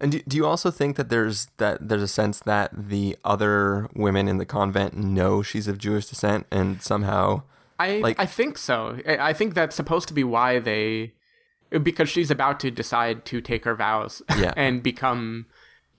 [0.00, 3.88] And do, do you also think that there's that there's a sense that the other
[3.94, 7.42] women in the convent know she's of Jewish descent and somehow
[7.78, 8.98] I Like- I think so.
[9.06, 11.12] I I think that's supposed to be why they,
[11.82, 14.52] because she's about to decide to take her vows Yeah.
[14.56, 15.46] and become,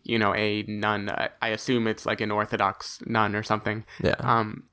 [0.04, 1.10] you know, a nun.
[1.10, 3.86] I, I assume it's like an Orthodox nun or something.
[4.04, 4.64] yeah Um,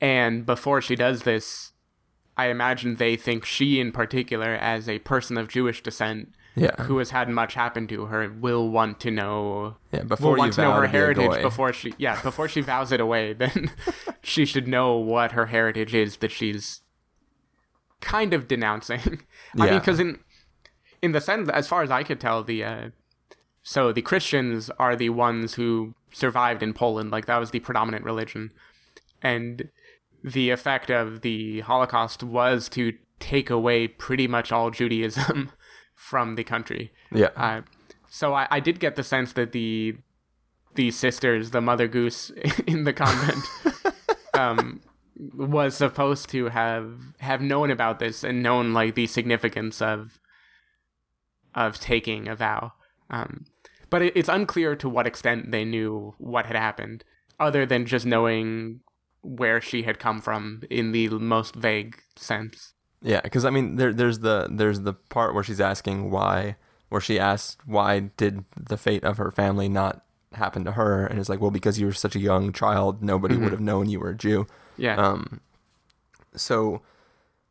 [0.00, 1.72] and before she does this,
[2.36, 6.98] I imagine they think she, in particular, as a person of Jewish descent yeah who
[6.98, 9.76] has had much happen to her, will want to know.
[9.92, 12.20] yeah before will you want to know her to be a heritage before she, yeah,
[12.22, 13.32] before she vows it away.
[13.38, 13.70] Then
[14.22, 16.80] she should know what her heritage is that she's
[18.00, 19.22] kind of denouncing.
[19.58, 20.18] I mean, because in
[21.02, 22.88] in the sense, as far as I could tell, the uh,
[23.62, 27.10] so the Christians are the ones who survived in Poland.
[27.10, 28.50] Like that was the predominant religion,
[29.22, 29.68] and
[30.24, 35.52] the effect of the Holocaust was to take away pretty much all Judaism
[35.96, 36.92] from the country.
[37.10, 37.62] yeah Uh,
[38.08, 39.96] so I, I did get the sense that the
[40.74, 42.30] the sisters, the Mother Goose
[42.66, 43.42] in the convent,
[44.34, 44.80] um,
[45.34, 50.20] was supposed to have have known about this and known like the significance of
[51.54, 52.72] of taking a vow.
[53.10, 53.46] Um,
[53.88, 57.04] but it, it's unclear to what extent they knew what had happened,
[57.40, 58.80] other than just knowing
[59.22, 62.74] where she had come from in the most vague sense.
[63.06, 66.56] Yeah because I mean there there's the there's the part where she's asking why
[66.88, 71.18] where she asked why did the fate of her family not happen to her and
[71.18, 74.00] it's like well because you were such a young child nobody would have known you
[74.00, 74.96] were a Jew Yeah.
[74.96, 75.40] Um,
[76.34, 76.82] so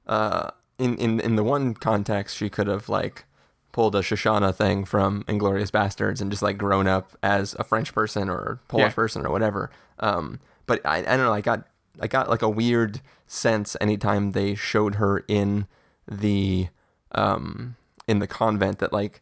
[0.08, 3.26] uh in in in the one context she could have like
[3.72, 7.94] pulled a Shoshana thing from Inglourious Basterds and just like grown up as a French
[7.94, 8.94] person or Polish Yeah.
[8.94, 9.70] person or whatever.
[10.00, 11.34] Um, but I, I don't know.
[11.34, 11.68] I got
[12.00, 15.68] I got like a weird sense anytime they showed her in
[16.08, 16.68] the
[17.14, 17.76] um
[18.08, 19.22] in the convent that like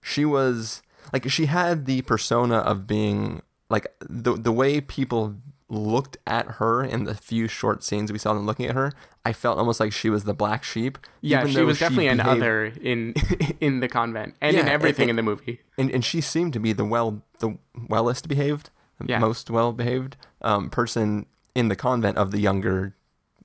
[0.00, 5.34] she was like she had the persona of being like the the way people
[5.68, 8.92] looked at her in the few short scenes we saw them looking at her
[9.24, 12.42] i felt almost like she was the black sheep Yeah, she was definitely an behaved-
[12.42, 13.14] other in
[13.60, 15.60] in the convent and in everything and- in the movie.
[15.76, 17.56] and and she seemed to be the well the
[17.88, 18.70] wellest behaved
[19.04, 19.18] Yeah.
[19.18, 22.94] most well behaved um, person in the convent of the younger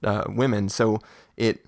[0.03, 0.99] uh, women so
[1.37, 1.65] it,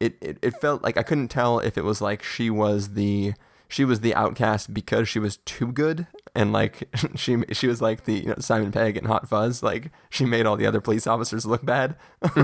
[0.00, 3.32] it it it felt like i couldn't tell if it was like she was the
[3.68, 6.06] she was the outcast because she was too good
[6.36, 9.90] and like she she was like the you know, Simon Pegg in Hot Fuzz like
[10.10, 11.96] she made all the other police officers look bad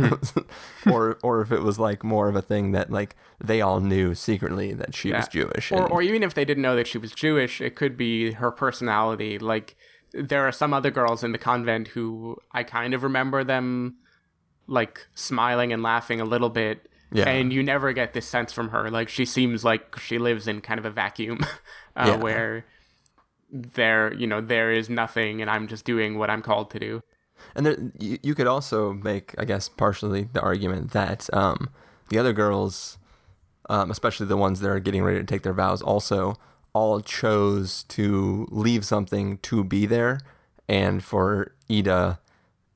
[0.90, 4.14] or or if it was like more of a thing that like they all knew
[4.14, 5.43] secretly that she was Yeah.
[5.43, 7.97] Jewish Or, and- or even if they didn't know that she was Jewish, it could
[7.97, 9.38] be her personality.
[9.38, 9.77] Like,
[10.12, 13.97] there are some other girls in the convent who I kind of remember them,
[14.70, 16.88] like, smiling and laughing a little bit.
[17.12, 17.28] Yeah.
[17.28, 18.88] And you never get this sense from her.
[18.88, 21.40] Like, she seems like she lives in kind of a vacuum
[21.96, 22.16] uh, Yeah.
[22.16, 22.64] where
[23.52, 27.02] there, you know, there is nothing and I'm just doing what I'm called to do.
[27.56, 31.70] And there, you, you could also make, I guess, partially the argument that um,
[32.11, 32.98] the other girls,
[33.68, 36.37] um, especially the ones that are getting ready to take their vows, also
[36.72, 40.20] all chose to leave something to be there.
[40.68, 42.20] And for Ida,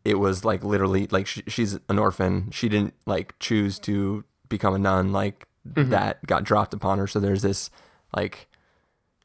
[0.05, 2.51] it was like literally like she, she's an orphan.
[2.51, 5.13] She didn't like choose to become a nun.
[5.13, 7.07] Like that got dropped upon her.
[7.07, 7.71] So there's this
[8.15, 8.49] like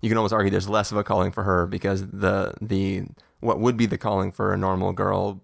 [0.02, 3.04] you can almost argue there's less of a calling for her because the the
[3.42, 5.42] what would be the calling for a normal girl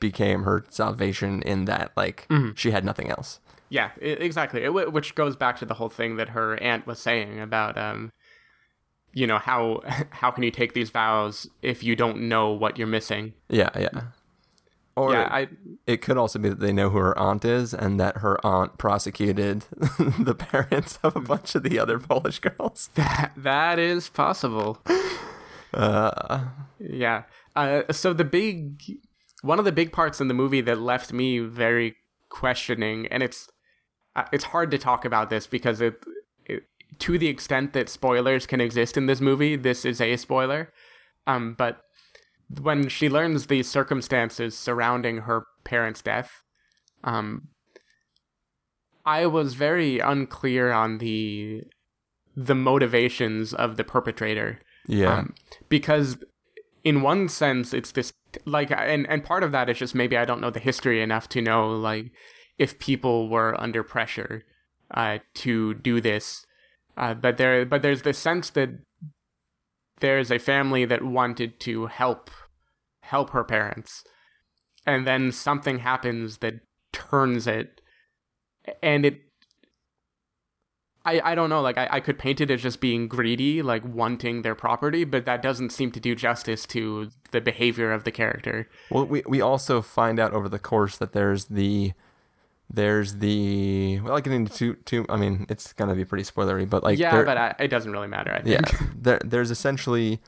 [0.00, 3.40] became her salvation in that like she had nothing else.
[3.70, 4.64] Yeah, exactly.
[4.64, 8.12] It, which goes back to the whole thing that her aunt was saying about, um,
[9.12, 12.86] you know, how how can you take these vows if you don't know what you're
[12.86, 13.34] missing?
[13.48, 14.02] Yeah, yeah.
[14.98, 15.48] Or yeah, I
[15.86, 18.78] it could also be that they know who her aunt is and that her aunt
[18.78, 19.64] prosecuted
[20.18, 22.90] the parents of a bunch of the other Polish girls.
[22.94, 24.82] that, that is possible.
[25.72, 26.46] Uh,
[26.80, 27.22] Yeah.
[27.54, 28.82] Uh, so the big
[29.42, 31.94] one of the big parts in the movie that left me very
[32.28, 33.48] questioning, and it's
[34.16, 36.04] uh, it's hard to talk about this because it,
[36.44, 36.64] it
[36.98, 40.72] to the extent that spoilers can exist in this movie, this is a spoiler.
[41.28, 41.82] Um, but
[42.60, 46.42] when she learns the circumstances surrounding her parents' death,
[47.04, 47.48] um,
[49.04, 51.62] I was very unclear on the
[52.36, 55.18] the motivations of the perpetrator yeah.
[55.18, 55.34] um,
[55.68, 56.18] because
[56.84, 58.12] in one sense it's this
[58.44, 61.28] like and and part of that is just maybe i don't know the history enough
[61.28, 62.12] to know like
[62.56, 64.44] if people were under pressure
[64.92, 66.46] uh to do this
[66.96, 68.70] uh but there but there's this sense that
[70.00, 72.30] there's a family that wanted to help
[73.02, 74.04] help her parents
[74.86, 76.54] and then something happens that
[76.92, 77.80] turns it
[78.82, 79.20] and it
[81.04, 83.82] I, I don't know, like I, I could paint it as just being greedy, like
[83.82, 88.10] wanting their property, but that doesn't seem to do justice to the behavior of the
[88.10, 88.68] character.
[88.90, 91.92] Well, we we also find out over the course that there's the
[92.70, 95.06] there's the well, I get into too too.
[95.08, 97.92] I mean, it's gonna be pretty spoilery, but like yeah, there- but I, it doesn't
[97.92, 98.32] really matter.
[98.32, 98.90] I yeah, think.
[99.02, 100.20] there there's essentially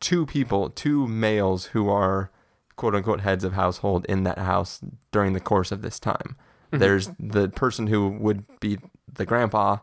[0.00, 2.30] two people, two males who are
[2.74, 4.80] quote unquote heads of household in that house
[5.12, 6.36] during the course of this time.
[6.72, 8.78] There's the person who would be
[9.10, 9.78] the grandpa,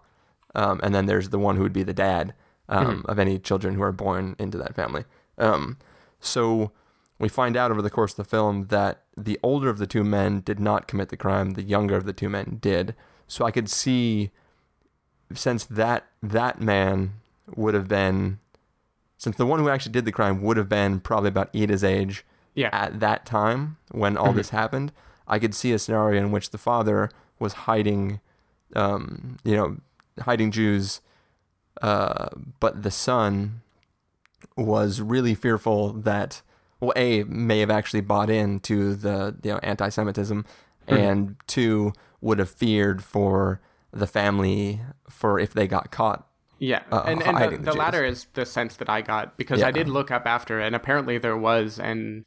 [0.54, 2.36] um, and then there's the one who would be the dad
[2.70, 5.06] um, of any children who are born into that family.
[5.40, 5.78] Um,
[6.20, 6.72] so
[7.18, 10.04] we find out over the course of the film that the older of the two
[10.04, 12.96] men did not commit the crime; the younger of the two men did.
[13.28, 14.32] So I could see,
[15.34, 17.14] since that that man
[17.56, 18.40] would have been,
[19.18, 22.26] since the one who actually did the crime would have been probably about Ida's age
[22.56, 22.70] Yeah.
[22.72, 24.92] at that time when all this happened,
[25.28, 27.10] I could see a scenario in which the father
[27.40, 28.20] was hiding,
[28.76, 29.78] um, you know,
[30.22, 31.02] hiding Jews,
[31.82, 32.30] uh,
[32.60, 33.62] but the son
[34.56, 36.42] was really fearful that,
[36.84, 40.46] well, a may have actually bought into the you know anti-Semitism,
[40.88, 43.62] and two would have feared for
[43.92, 46.28] the family for if they got caught.
[46.60, 49.60] Yeah, uh, and and the, the the latter is the sense that I got because
[49.60, 49.68] Yeah.
[49.68, 52.26] I did look up after, and apparently there was an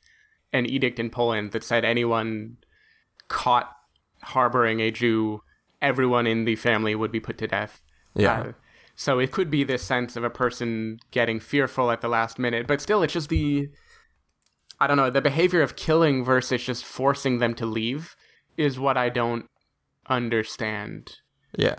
[0.53, 2.57] an edict in Poland that said anyone
[3.29, 3.73] caught
[4.23, 5.43] harboring a Jew,
[5.83, 7.83] everyone in the family would be put to death.
[8.15, 8.41] Yeah.
[8.41, 8.53] Uh,
[8.95, 12.67] so it could be this sense of a person getting fearful at the last minute,
[12.67, 13.69] but still, it's just the
[14.81, 18.15] I don't know the behavior of killing versus just forcing them to leave
[18.57, 19.47] is what I don't
[20.09, 21.17] understand
[21.57, 21.75] Yeah.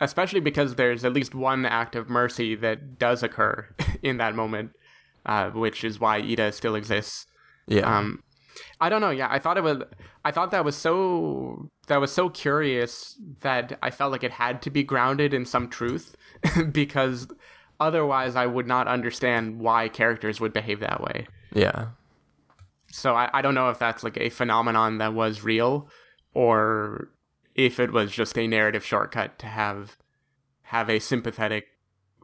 [0.00, 3.68] especially because there's at least one act of mercy that does occur
[4.02, 4.72] in that moment,
[5.24, 7.26] uh, which is why Ida still exists.
[7.66, 7.98] Yeah.
[7.98, 8.22] Um,
[8.80, 9.10] I don't know.
[9.10, 9.82] Yeah, I thought it was.
[10.24, 11.68] I thought that was so.
[11.88, 15.68] That was so curious that I felt like it had to be grounded in some
[15.68, 16.16] truth,
[16.72, 17.28] because
[17.80, 21.26] otherwise I would not understand why characters would behave that way.
[21.52, 21.88] yeah.
[22.92, 25.88] So I, I don't know if that's like a phenomenon that was real,
[26.32, 27.10] or
[27.54, 29.96] if it was just a narrative shortcut to have
[30.62, 31.66] have a sympathetic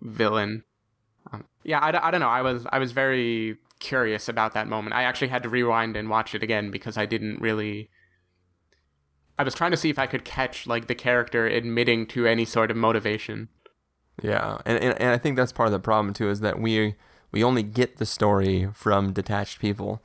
[0.00, 0.64] villain.
[1.32, 2.28] Um, yeah, I don't know.
[2.28, 4.94] I was I was very curious about that moment.
[4.94, 7.90] I actually had to rewind and watch it again because I didn't really.
[9.38, 12.44] I was trying to see if I could catch like the character admitting to any
[12.44, 13.48] sort of motivation.
[14.22, 16.94] Yeah, and, and and I think that's part of the problem too is that we
[17.32, 20.00] we only get the story from detached people.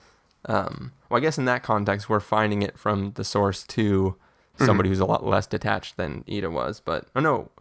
[0.45, 4.15] Um, well, I guess in that context, we're finding it from the source to
[4.59, 6.79] somebody who's a lot less detached than Ida was.
[6.79, 7.51] But oh no,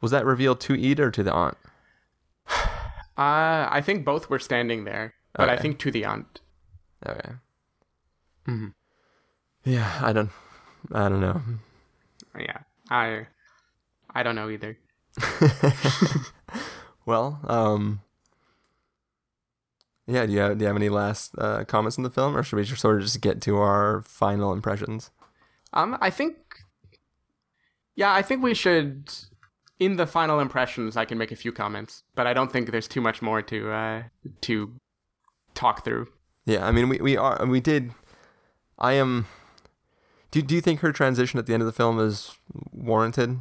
[0.00, 1.56] was that revealed to Ida or to the aunt?
[3.18, 6.42] Uh, I think both were standing there, but I think to the aunt.
[7.08, 7.30] Okay.
[8.46, 8.74] Mhm.
[9.64, 10.28] Yeah, I don't,
[10.92, 11.40] I don't know.
[12.38, 12.58] Yeah,
[12.90, 13.26] I,
[14.14, 14.76] I don't know either.
[17.06, 18.00] Well, um,
[20.06, 20.26] yeah.
[20.26, 22.56] Do you have, do you have any last uh, comments on the film, or should
[22.56, 25.12] we just sort of just get to our final impressions?
[25.72, 26.36] Um, I think,
[27.94, 29.10] yeah, I think we should.
[29.78, 32.88] In the final impressions, I can make a few comments, but I don't think there's
[32.88, 34.02] too much more to uh
[34.40, 34.72] to
[35.54, 36.08] talk through.
[36.46, 37.92] Yeah, I mean, we, we are we did.
[38.78, 39.26] I am.
[40.30, 42.36] Do do you think her transition at the end of the film is
[42.72, 43.40] warranted?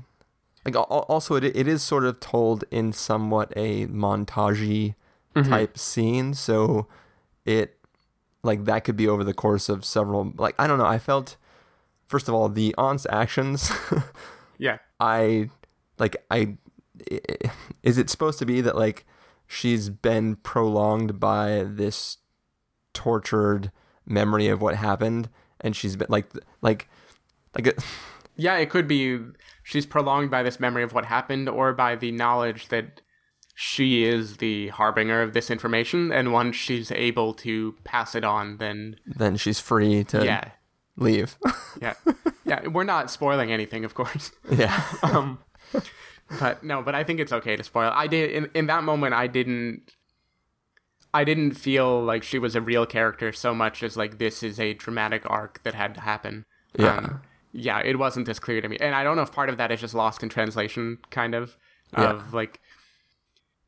[0.65, 4.95] Like, al- al- also, it it is sort of told in somewhat a montagey
[5.35, 5.49] mm-hmm.
[5.49, 6.87] type scene, so
[7.45, 7.77] it
[8.43, 10.33] like that could be over the course of several.
[10.37, 10.85] Like, I don't know.
[10.85, 11.37] I felt,
[12.07, 13.71] first of all, the aunt's actions.
[14.57, 15.49] Yeah, I
[15.99, 16.55] like I
[17.11, 17.51] i-
[17.83, 19.05] is it supposed to be that like
[19.47, 22.17] she's been prolonged by this
[22.93, 23.71] tortured
[24.05, 26.87] memory of what happened and she's been like like
[27.53, 27.83] like it,
[28.35, 29.19] yeah, it could be
[29.63, 33.01] she's prolonged by this memory of what happened, or by the knowledge that
[33.55, 38.57] she is the harbinger of this information, and once she's able to pass it on,
[38.57, 40.49] then then she's free to yeah,
[40.97, 41.37] leave
[41.81, 41.93] yeah,
[42.45, 42.67] yeah.
[42.67, 44.31] We're not spoiling anything, of course.
[44.51, 45.39] yeah um
[46.39, 49.13] but no but i think it's okay to spoil i did in, in that moment
[49.13, 49.91] i didn't
[51.13, 54.59] i didn't feel like she was a real character so much as like this is
[54.59, 56.43] a dramatic arc that had to happen
[56.77, 57.17] Yeah.
[57.57, 59.71] Yeah it wasn't as clear to me and i don't know if part of that
[59.71, 61.57] is just lost in translation kind of
[61.93, 62.11] Yeah.
[62.11, 62.59] of like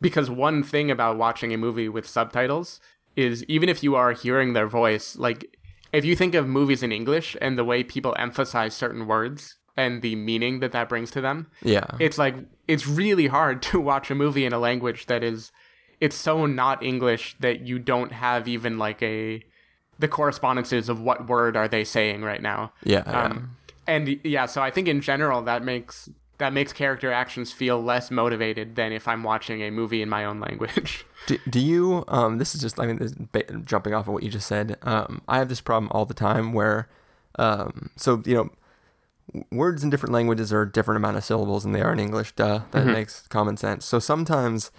[0.01, 2.79] because one thing about watching a movie with subtitles
[3.15, 5.57] is even if you are hearing their voice like
[5.93, 10.01] if you think of movies in english and the way people emphasize certain words and
[10.01, 12.35] the meaning that that brings to them yeah it's like
[12.67, 15.51] it's really hard to watch a movie in a language that is
[15.99, 19.41] it's so not english that you don't have even like a
[19.99, 23.23] the correspondences of what word are they saying right now yeah, yeah.
[23.23, 23.56] um
[23.87, 28.11] and yeah so i think in general that makes that makes character actions feel less
[28.11, 31.05] motivated than if i'm watching a movie in my own language.
[31.27, 34.23] Do, do you um this is just I mean this is jumping off of what
[34.23, 36.87] you just said um I have this problem all the time where
[37.37, 38.49] um so you know
[39.51, 42.33] words in different languages are a different amount of syllables than they are in English
[42.33, 43.85] duh that makes common sense.
[43.85, 44.71] So sometimes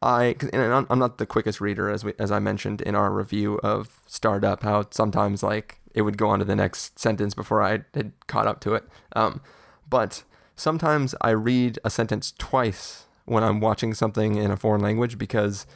[0.00, 3.10] I and I'm, I'm not the quickest reader as we as I mentioned in our
[3.10, 7.62] review of Startup how sometimes like it would go on to the next sentence before
[7.62, 8.84] I had caught up to it
[9.16, 9.40] um
[9.88, 10.22] but
[10.54, 15.66] sometimes I read a sentence twice when I'm watching something in a foreign language because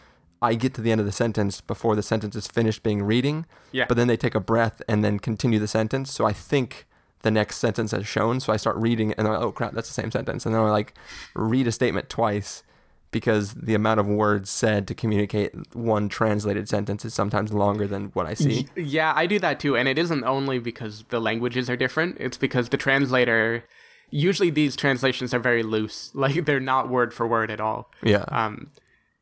[0.40, 3.46] I get to the end of the sentence before the sentence is finished being reading.
[3.70, 3.84] Yeah.
[3.88, 6.12] But then they take a breath and then continue the sentence.
[6.12, 6.86] So I think
[7.20, 8.40] the next sentence has shown.
[8.40, 10.44] So I start reading and I'm like, oh crap, that's the same sentence.
[10.44, 10.94] And then I like
[11.34, 12.64] read a statement twice
[13.12, 18.06] because the amount of words said to communicate one translated sentence is sometimes longer than
[18.14, 18.66] what I see.
[18.74, 22.16] Yeah, I do that too, and it isn't only because the languages are different.
[22.18, 23.64] It's because the translator.
[24.10, 27.90] Usually, these translations are very loose, like they're not word for word at all.
[28.02, 28.24] Yeah.
[28.28, 28.70] Um,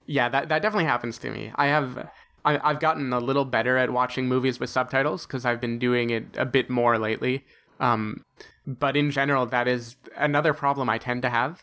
[0.07, 1.53] yeah, that that definitely happens to me.
[1.57, 2.09] I have.
[2.43, 6.09] I, I've gotten a little better at watching movies with subtitles because I've been doing
[6.09, 7.45] it a bit more lately.
[7.81, 8.25] Um,
[8.67, 11.63] but in general, that is another problem I tend to have.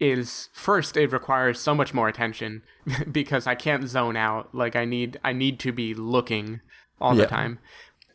[0.00, 2.62] Is first, it requires so much more attention
[3.12, 4.54] because I can't zone out.
[4.54, 6.60] Like I need, I need to be looking
[7.00, 7.22] all Yeah.
[7.24, 7.58] the time.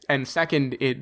[0.07, 0.99] And second, it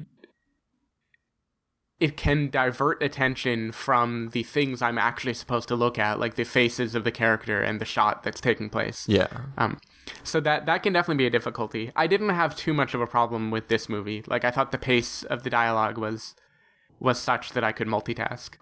[1.99, 6.45] it can divert attention from the things I'm actually supposed to look at, like the
[6.45, 9.05] faces of the character and the shot that's taking place.
[9.07, 9.27] yeah.
[9.57, 9.79] Um,
[10.23, 11.91] so that that can definitely be a difficulty.
[11.95, 14.23] I didn't have too much of a problem with this movie.
[14.25, 16.33] Like I thought the pace of the dialogue was
[16.99, 18.55] was such that I could multitask.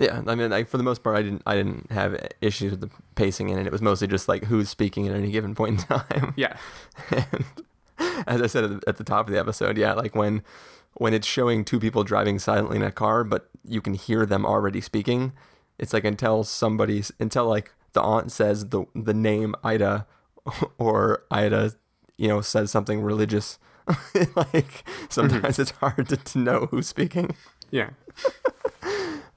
[0.00, 2.80] Yeah, I mean, like for the most part, I didn't I didn't have issues with
[2.80, 3.66] the pacing in it.
[3.66, 6.32] It was mostly just like who's speaking at any given point in time.
[6.36, 6.56] Yeah.
[7.10, 7.44] and
[8.26, 10.42] as I said at the, at the top of the episode, yeah, like when
[10.94, 14.46] when it's showing two people driving silently in a car, but you can hear them
[14.46, 15.34] already speaking.
[15.78, 20.06] It's like until somebody until like the aunt says the the name Ida,
[20.78, 21.72] or Ida,
[22.16, 23.58] you know, says something religious.
[23.86, 25.04] like mm-hmm.
[25.10, 27.36] sometimes it's hard to, to know who's speaking.
[27.70, 27.90] Yeah.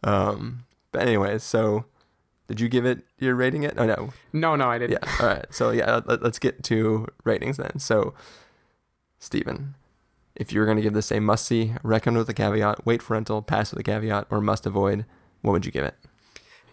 [0.04, 1.86] Um, but anyways, so
[2.48, 3.76] did you give it your rating it?
[3.78, 4.14] Oh no.
[4.32, 5.00] No, no, I didn't.
[5.02, 5.16] Yeah.
[5.20, 5.46] All right.
[5.50, 7.80] So yeah, let, us get to ratings then.
[7.80, 8.14] So,
[9.20, 9.76] Stephen,
[10.36, 13.02] if you were going to give this a must see, recommend with a caveat, wait
[13.02, 15.06] for rental, pass with a caveat, or must avoid,
[15.42, 15.96] what would you give it?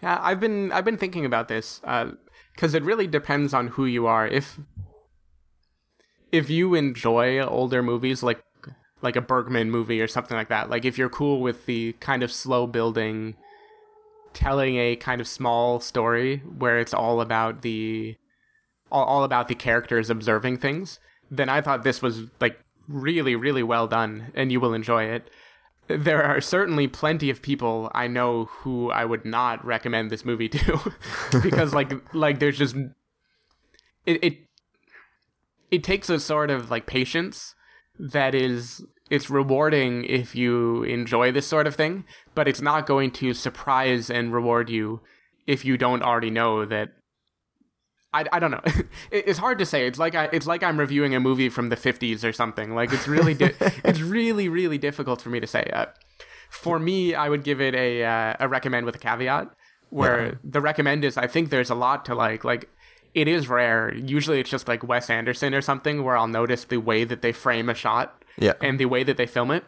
[0.03, 3.85] Yeah, I've been I've been thinking about this because uh, it really depends on who
[3.85, 4.27] you are.
[4.27, 4.59] If
[6.31, 8.43] if you enjoy older movies like
[9.01, 10.69] like a Bergman movie or something like that.
[10.69, 13.35] Like if you're cool with the kind of slow building,
[14.33, 18.15] telling a kind of small story where it's all about the
[18.91, 20.99] all, all about the characters observing things,
[21.29, 25.29] then I thought this was like really really well done and you will enjoy it.
[25.87, 30.49] There are certainly plenty of people I know who I would not recommend this movie
[30.49, 30.93] to
[31.41, 32.75] because like like there's just
[34.05, 34.37] it, it
[35.69, 37.55] it takes a sort of like patience
[38.01, 43.11] that is it's rewarding if you enjoy this sort of thing, but it's not going
[43.11, 45.01] to surprise and reward you
[45.45, 46.93] if you don't already know that.
[48.13, 48.61] I, I don't know.
[49.11, 49.85] it's hard to say.
[49.85, 52.73] It's like I, it's like I'm reviewing a movie from the 50s or something.
[52.73, 55.69] Like it's really di- it's really really difficult for me to say.
[55.71, 55.85] Uh,
[56.49, 59.49] for me, I would give it a uh, a recommend with a caveat.
[59.89, 60.33] Where yeah.
[60.43, 62.43] the recommend is, I think there's a lot to like.
[62.45, 62.69] Like
[63.13, 63.93] it is rare.
[63.93, 67.31] Usually, it's just like Wes Anderson or something, where I'll notice the way that they
[67.31, 68.53] frame a shot yeah.
[68.61, 69.63] and the way that they film it.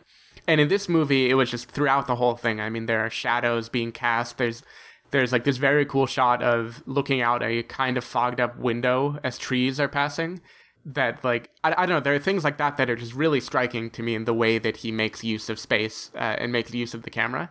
[0.47, 2.59] And in this movie, it was just throughout the whole thing.
[2.59, 4.37] I mean, there are shadows being cast.
[4.37, 4.63] There's
[5.11, 9.19] there's like this very cool shot of looking out a kind of fogged up window
[9.23, 10.41] as trees are passing.
[10.85, 11.99] That like I, I don't know.
[11.99, 14.57] There are things like that that are just really striking to me in the way
[14.57, 17.49] that he makes use of space uh, and makes use of the camera.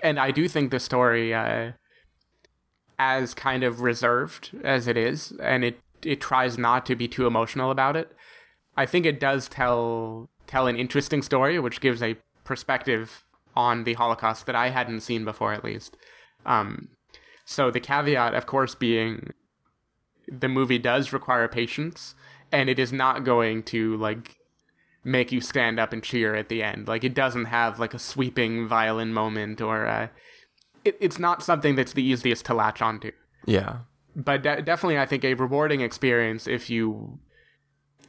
[0.00, 1.72] And I do think the story, uh,
[2.98, 7.26] as kind of reserved as it is, and it it tries not to be too
[7.26, 8.12] emotional about it.
[8.76, 13.24] I think it does tell tell an interesting story, which gives a perspective
[13.56, 15.96] on the Holocaust that I hadn't seen before, at least.
[16.44, 16.88] Um,
[17.44, 19.32] so the caveat, of course, being
[20.28, 22.14] the movie does require patience,
[22.50, 24.36] and it is not going to like
[25.04, 26.88] make you stand up and cheer at the end.
[26.88, 30.08] Like it doesn't have like a sweeping violin moment, or uh,
[30.84, 33.12] it, it's not something that's the easiest to latch onto.
[33.46, 33.78] Yeah,
[34.14, 37.18] but de- definitely, I think a rewarding experience if you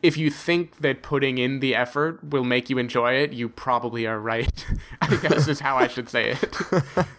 [0.02, 4.06] if you think that putting in the effort will make you enjoy it, you probably
[4.06, 4.66] are right.
[5.02, 6.56] I guess is how I should say it.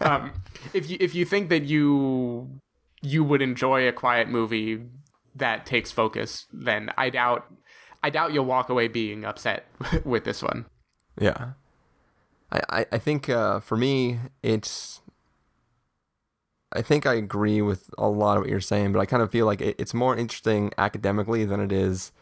[0.00, 0.32] Um,
[0.72, 2.60] if you if you think that you
[3.02, 4.82] you would enjoy a quiet movie
[5.34, 7.52] that takes focus, then I doubt
[8.02, 9.66] I doubt you'll walk away being upset
[10.04, 10.66] with this one.
[11.18, 11.52] Yeah,
[12.52, 15.00] I I, I think uh, for me it's.
[16.72, 19.30] I think I agree with a lot of what you're saying, but I kind of
[19.30, 22.12] feel like it, it's more interesting academically than it is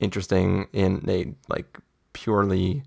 [0.00, 1.78] interesting in a like
[2.12, 2.82] purely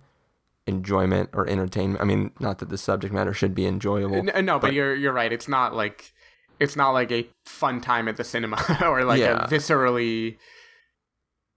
[0.68, 2.02] enjoyment or entertainment.
[2.02, 4.24] I mean, not that the subject matter should be enjoyable.
[4.24, 5.32] No, but, but, you're you're right.
[5.32, 6.14] It's not like
[6.60, 9.46] it's not like a fun time at the cinema or like yeah.
[9.46, 10.38] a viscerally.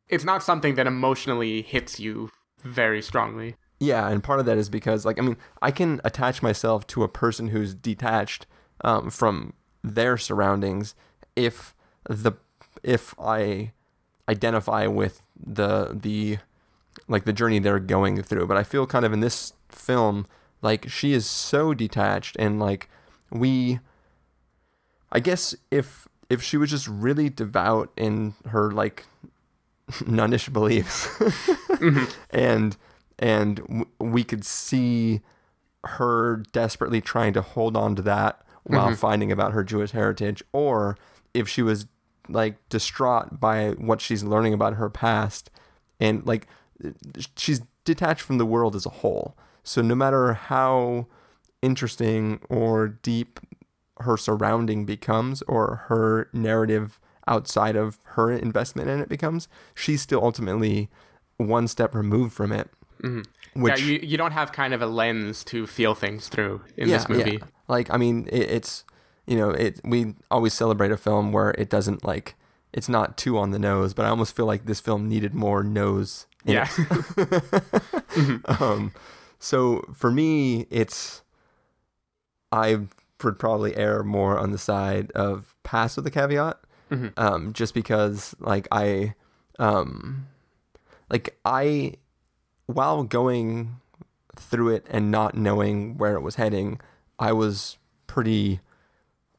[0.09, 2.31] It's not something that emotionally hits you
[2.63, 3.57] very strongly.
[3.81, 7.03] Yeah, and part of that is because like I mean, I can attach myself to
[7.03, 8.47] a person who's detached
[8.83, 9.53] um, from
[9.83, 10.95] their surroundings
[11.37, 11.75] if
[12.09, 12.33] the
[12.83, 13.73] if I
[14.29, 16.39] identify with the the
[17.07, 18.47] like the journey they're going through.
[18.47, 20.27] But I feel kind of in this film
[20.63, 22.89] like she is so detached and like
[23.31, 23.81] we
[25.13, 29.07] I guess if if she was just really devout in her like
[30.07, 32.05] nunnish beliefs mm-hmm.
[32.31, 32.77] and
[33.19, 35.21] and w- we could see
[35.85, 38.95] her desperately trying to hold on to that while mm-hmm.
[38.95, 40.97] finding about her Jewish heritage or
[41.35, 41.87] if she was
[42.29, 45.51] like distraught by what she's learning about her past
[45.99, 46.47] and like
[47.37, 51.07] she's detached from the world as a whole so no matter how
[51.63, 53.41] interesting or deep
[54.01, 60.23] her surrounding becomes or her narrative outside of her investment in it becomes she's still
[60.23, 60.89] ultimately
[61.39, 62.69] one step removed from it
[63.03, 63.63] mm-hmm.
[63.63, 66.89] Which, yeah, you, you don't have kind of a lens to feel things through in
[66.89, 67.39] yeah, this movie.
[67.41, 67.47] Yeah.
[67.67, 68.85] Like, I mean, it, it's
[69.27, 72.35] you know, it we always celebrate a film where it doesn't like
[72.73, 75.63] it's not too on the nose, but I almost feel like this film needed more
[75.63, 76.27] nose.
[76.45, 76.69] yeah.
[78.61, 78.93] um,
[79.39, 81.23] so for me, it's
[82.53, 82.87] I
[83.23, 86.59] would probably err more on the side of pass with a caveat,
[87.17, 89.15] um, just because like I,
[89.59, 90.29] um,
[91.11, 91.95] like I,
[92.69, 93.81] while going
[94.37, 96.81] through it and not knowing where it was heading,
[97.19, 98.61] I was pretty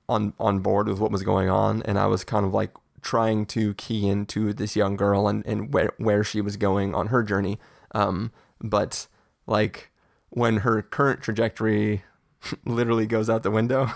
[0.09, 2.71] on on board with what was going on, and I was kind of like
[3.01, 7.07] trying to key into this young girl and, and where where she was going on
[7.07, 7.59] her journey.
[7.91, 9.07] Um, but
[9.45, 9.91] like
[10.29, 12.03] when her current trajectory
[12.65, 13.91] literally goes out the window,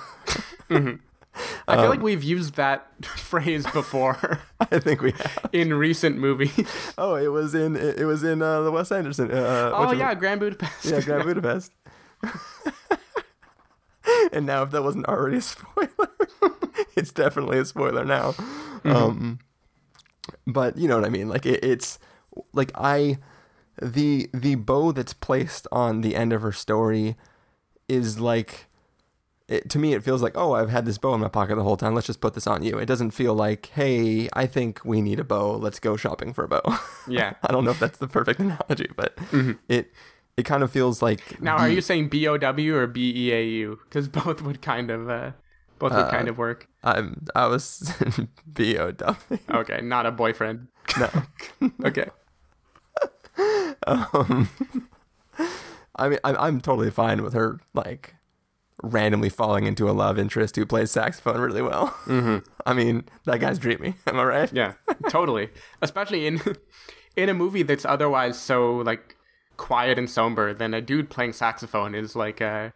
[1.68, 5.50] I feel like we've used that phrase before I think we have.
[5.52, 6.52] in recent movies.
[6.98, 9.32] Oh, it was in it, it was in uh, the Wes Anderson.
[9.32, 10.86] Uh, oh whatchamit- yeah, Grand Budapest.
[10.86, 11.72] yeah, Grand Budapest.
[14.32, 16.10] and now, if that wasn't already a spoiler,
[16.96, 18.36] it's definitely a spoiler now.
[18.86, 19.40] Um,
[20.46, 21.30] but you know what I mean.
[21.30, 22.00] Like it, it's
[22.54, 23.18] like I,
[23.82, 27.16] the the bow that's placed on the end of her story
[27.88, 28.68] is like.
[29.50, 31.64] It, to me, it feels like, oh, I've had this bow in my pocket the
[31.64, 31.94] whole time.
[31.94, 32.78] Let's just put this on you.
[32.78, 35.58] It doesn't feel like, hey, I think we need a bow.
[35.58, 36.62] Let's go shopping for a bow.
[37.08, 37.34] Yeah.
[37.44, 39.18] I don't know if that's the perfect analogy, but
[39.68, 39.92] it
[40.38, 43.34] it kind of feels like Now, are you saying B O W or B E
[43.34, 43.80] A U?
[43.84, 45.32] Because both would kind of, uh,
[45.80, 46.70] both would kind of work.
[46.82, 47.94] I'm I was
[48.54, 49.40] B O W.
[49.52, 50.70] Okay, not a boyfriend.
[50.98, 51.10] No.
[51.86, 52.10] Okay.
[53.86, 54.50] Um,
[55.96, 58.16] I mean, I'm I'm totally fine with her like
[58.84, 61.88] randomly falling into a love interest who plays saxophone really well.
[62.06, 62.40] Mm-hmm.
[62.66, 63.96] I mean, that guy's dreamy.
[64.08, 64.54] Am I right?
[64.54, 64.74] Yeah,
[65.10, 65.50] totally.
[65.82, 66.42] Especially in
[67.16, 69.16] in a movie that's otherwise so like
[69.58, 72.70] quiet and somber, then a dude playing saxophone is like uh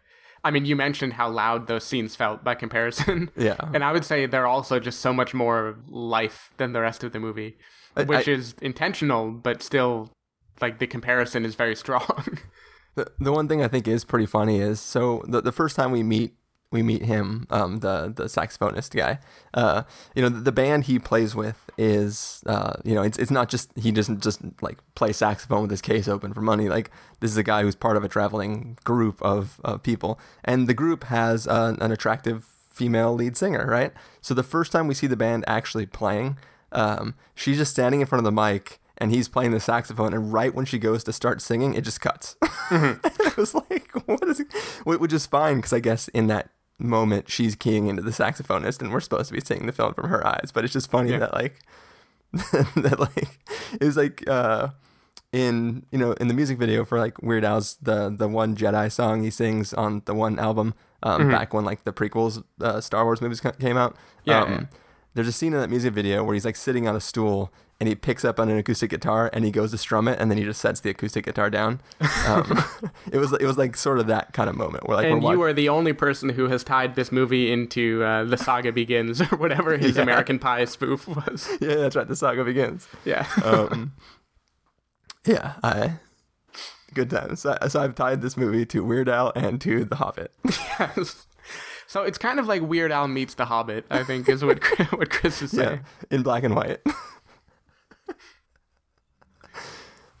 [0.44, 3.30] I mean, you mentioned how loud those scenes felt by comparison.
[3.36, 3.56] Yeah.
[3.74, 7.12] And I would say they're also just so much more life than the rest of
[7.12, 7.58] the movie,
[7.96, 10.10] I- which I- is intentional, but still
[10.60, 12.38] like the comparison is very strong.
[12.98, 15.92] The, the one thing I think is pretty funny is so the, the first time
[15.92, 16.34] we meet
[16.72, 19.20] we meet him um the the saxophonist guy
[19.54, 19.84] uh
[20.16, 23.48] you know the, the band he plays with is uh you know it's it's not
[23.48, 26.68] just he doesn't just like play saxophone with his case open for money.
[26.68, 26.90] Like
[27.20, 30.18] this is a guy who's part of a traveling group of, of people.
[30.44, 33.92] And the group has uh, an attractive female lead singer right?
[34.20, 36.36] So the first time we see the band actually playing
[36.72, 40.32] um she's just standing in front of the mic and he's playing the saxophone and
[40.32, 42.36] right when she goes to start singing it just cuts
[42.70, 42.98] I
[43.36, 44.52] was like, what is it?
[44.84, 48.92] Which is fine because I guess in that moment she's keying into the saxophonist and
[48.92, 50.50] we're supposed to be seeing the film from her eyes.
[50.52, 51.18] But it's just funny Yeah.
[51.20, 51.60] that like
[52.32, 53.38] that like
[53.80, 54.68] it was like uh
[55.32, 58.90] in you know in the music video for like Weird Al's the the one Jedi
[58.90, 63.04] song he sings on the one album um back when like the prequels uh, Star
[63.04, 63.96] Wars movies came out.
[64.24, 64.64] Yeah, Um, yeah.
[65.18, 67.88] There's a scene in that music video where he's like sitting on a stool and
[67.88, 70.38] he picks up on an acoustic guitar and he goes to strum it and then
[70.38, 71.80] he just sets the acoustic guitar down.
[72.28, 72.62] Um,
[73.12, 75.42] it was it was like sort of that kind of moment where like and you
[75.42, 79.36] are the only person who has tied this movie into uh, the saga begins or
[79.38, 80.02] whatever his Yeah.
[80.02, 81.48] American Pie spoof was.
[81.60, 82.86] yeah that's right the saga begins.
[83.04, 83.26] Yeah.
[83.42, 83.94] Um,
[85.26, 85.94] yeah, I
[86.94, 87.40] good times.
[87.40, 90.32] So, so I've tied this movie to Weird Al and to The Hobbit.
[90.78, 91.26] Yes.
[91.88, 94.62] So it's kind of like Weird Al meets The Hobbit, I think, is what
[94.92, 95.80] what Chris is saying.
[95.80, 96.80] yeah, in black and white.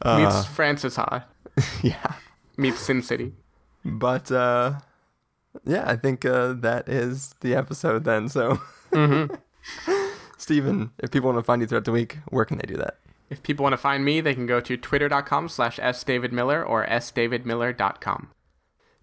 [0.04, 1.26] meets Frances Ha.
[1.82, 2.14] yeah.
[2.56, 3.34] Meets Sin City.
[3.84, 4.80] But uh
[5.64, 8.30] yeah, I think uh that is the episode then.
[8.30, 8.60] So
[10.38, 12.96] Stephen, if people want to find you throughout the week, where can they do that?
[13.28, 18.30] If people want to find me, they can go to twitter.com slash sdavidmiller or sdavidmiller.com.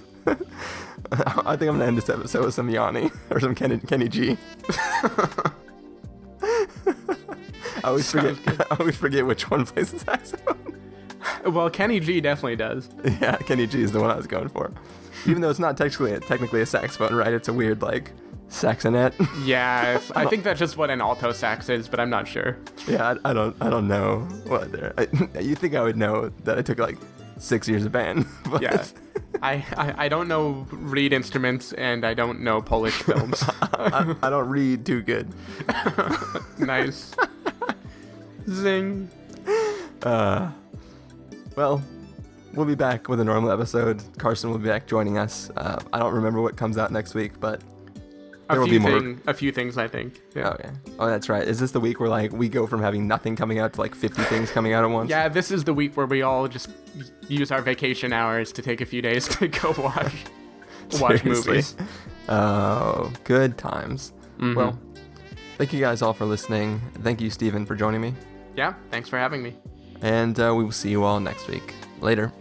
[1.11, 4.37] I think I'm gonna end this episode with some Yanni or some Kenny, Kenny G.
[5.03, 5.51] I
[7.83, 8.71] always Sounds forget.
[8.71, 10.57] I always forget which one plays the saxophone.
[11.45, 12.89] Well, Kenny G definitely does.
[13.21, 14.71] yeah, Kenny G is the one I was going for.
[15.25, 17.33] Even though it's not technically technically a saxophone, right?
[17.33, 18.11] It's a weird like
[18.51, 19.13] saxonet.
[19.45, 22.57] Yeah, I think that's just what an alto sax is, but I'm not sure.
[22.87, 24.93] yeah, I, I don't I don't know what there.
[25.41, 26.97] You think I would know that I took like
[27.37, 28.25] six years of band?
[28.51, 28.85] But Yeah.
[29.41, 33.43] I, I, I don't know reed instruments and I don't know Polish films.
[33.73, 35.27] I, I don't read too good.
[36.59, 37.15] nice.
[38.47, 39.09] Zing.
[40.03, 40.51] Uh,
[41.55, 41.81] well,
[42.53, 44.03] we'll be back with a normal episode.
[44.19, 45.49] Carson will be back joining us.
[45.57, 47.61] Uh, I don't remember what comes out next week, but
[48.51, 50.19] A There will few, be more- thing, a few things, I think.
[50.35, 50.49] Yeah.
[50.49, 51.47] oh yeah, oh that's right.
[51.47, 53.95] Is this the week where like we go from having nothing coming out to like
[53.95, 55.09] 50 things coming out at once?
[55.09, 56.69] Yeah, this is the week where we all just
[57.29, 60.13] use our vacation hours to take a few days to go watch
[60.99, 61.75] watch movies.
[62.27, 64.11] Oh, good times.
[64.39, 64.55] Mhm.
[64.55, 64.79] Well,
[65.57, 66.81] thank you guys all for listening.
[67.03, 68.13] Thank you, Stephen, for joining me.
[68.55, 69.55] Yeah, thanks for having me.
[70.01, 71.73] And uh, we will see you all next week.
[72.01, 72.33] Later.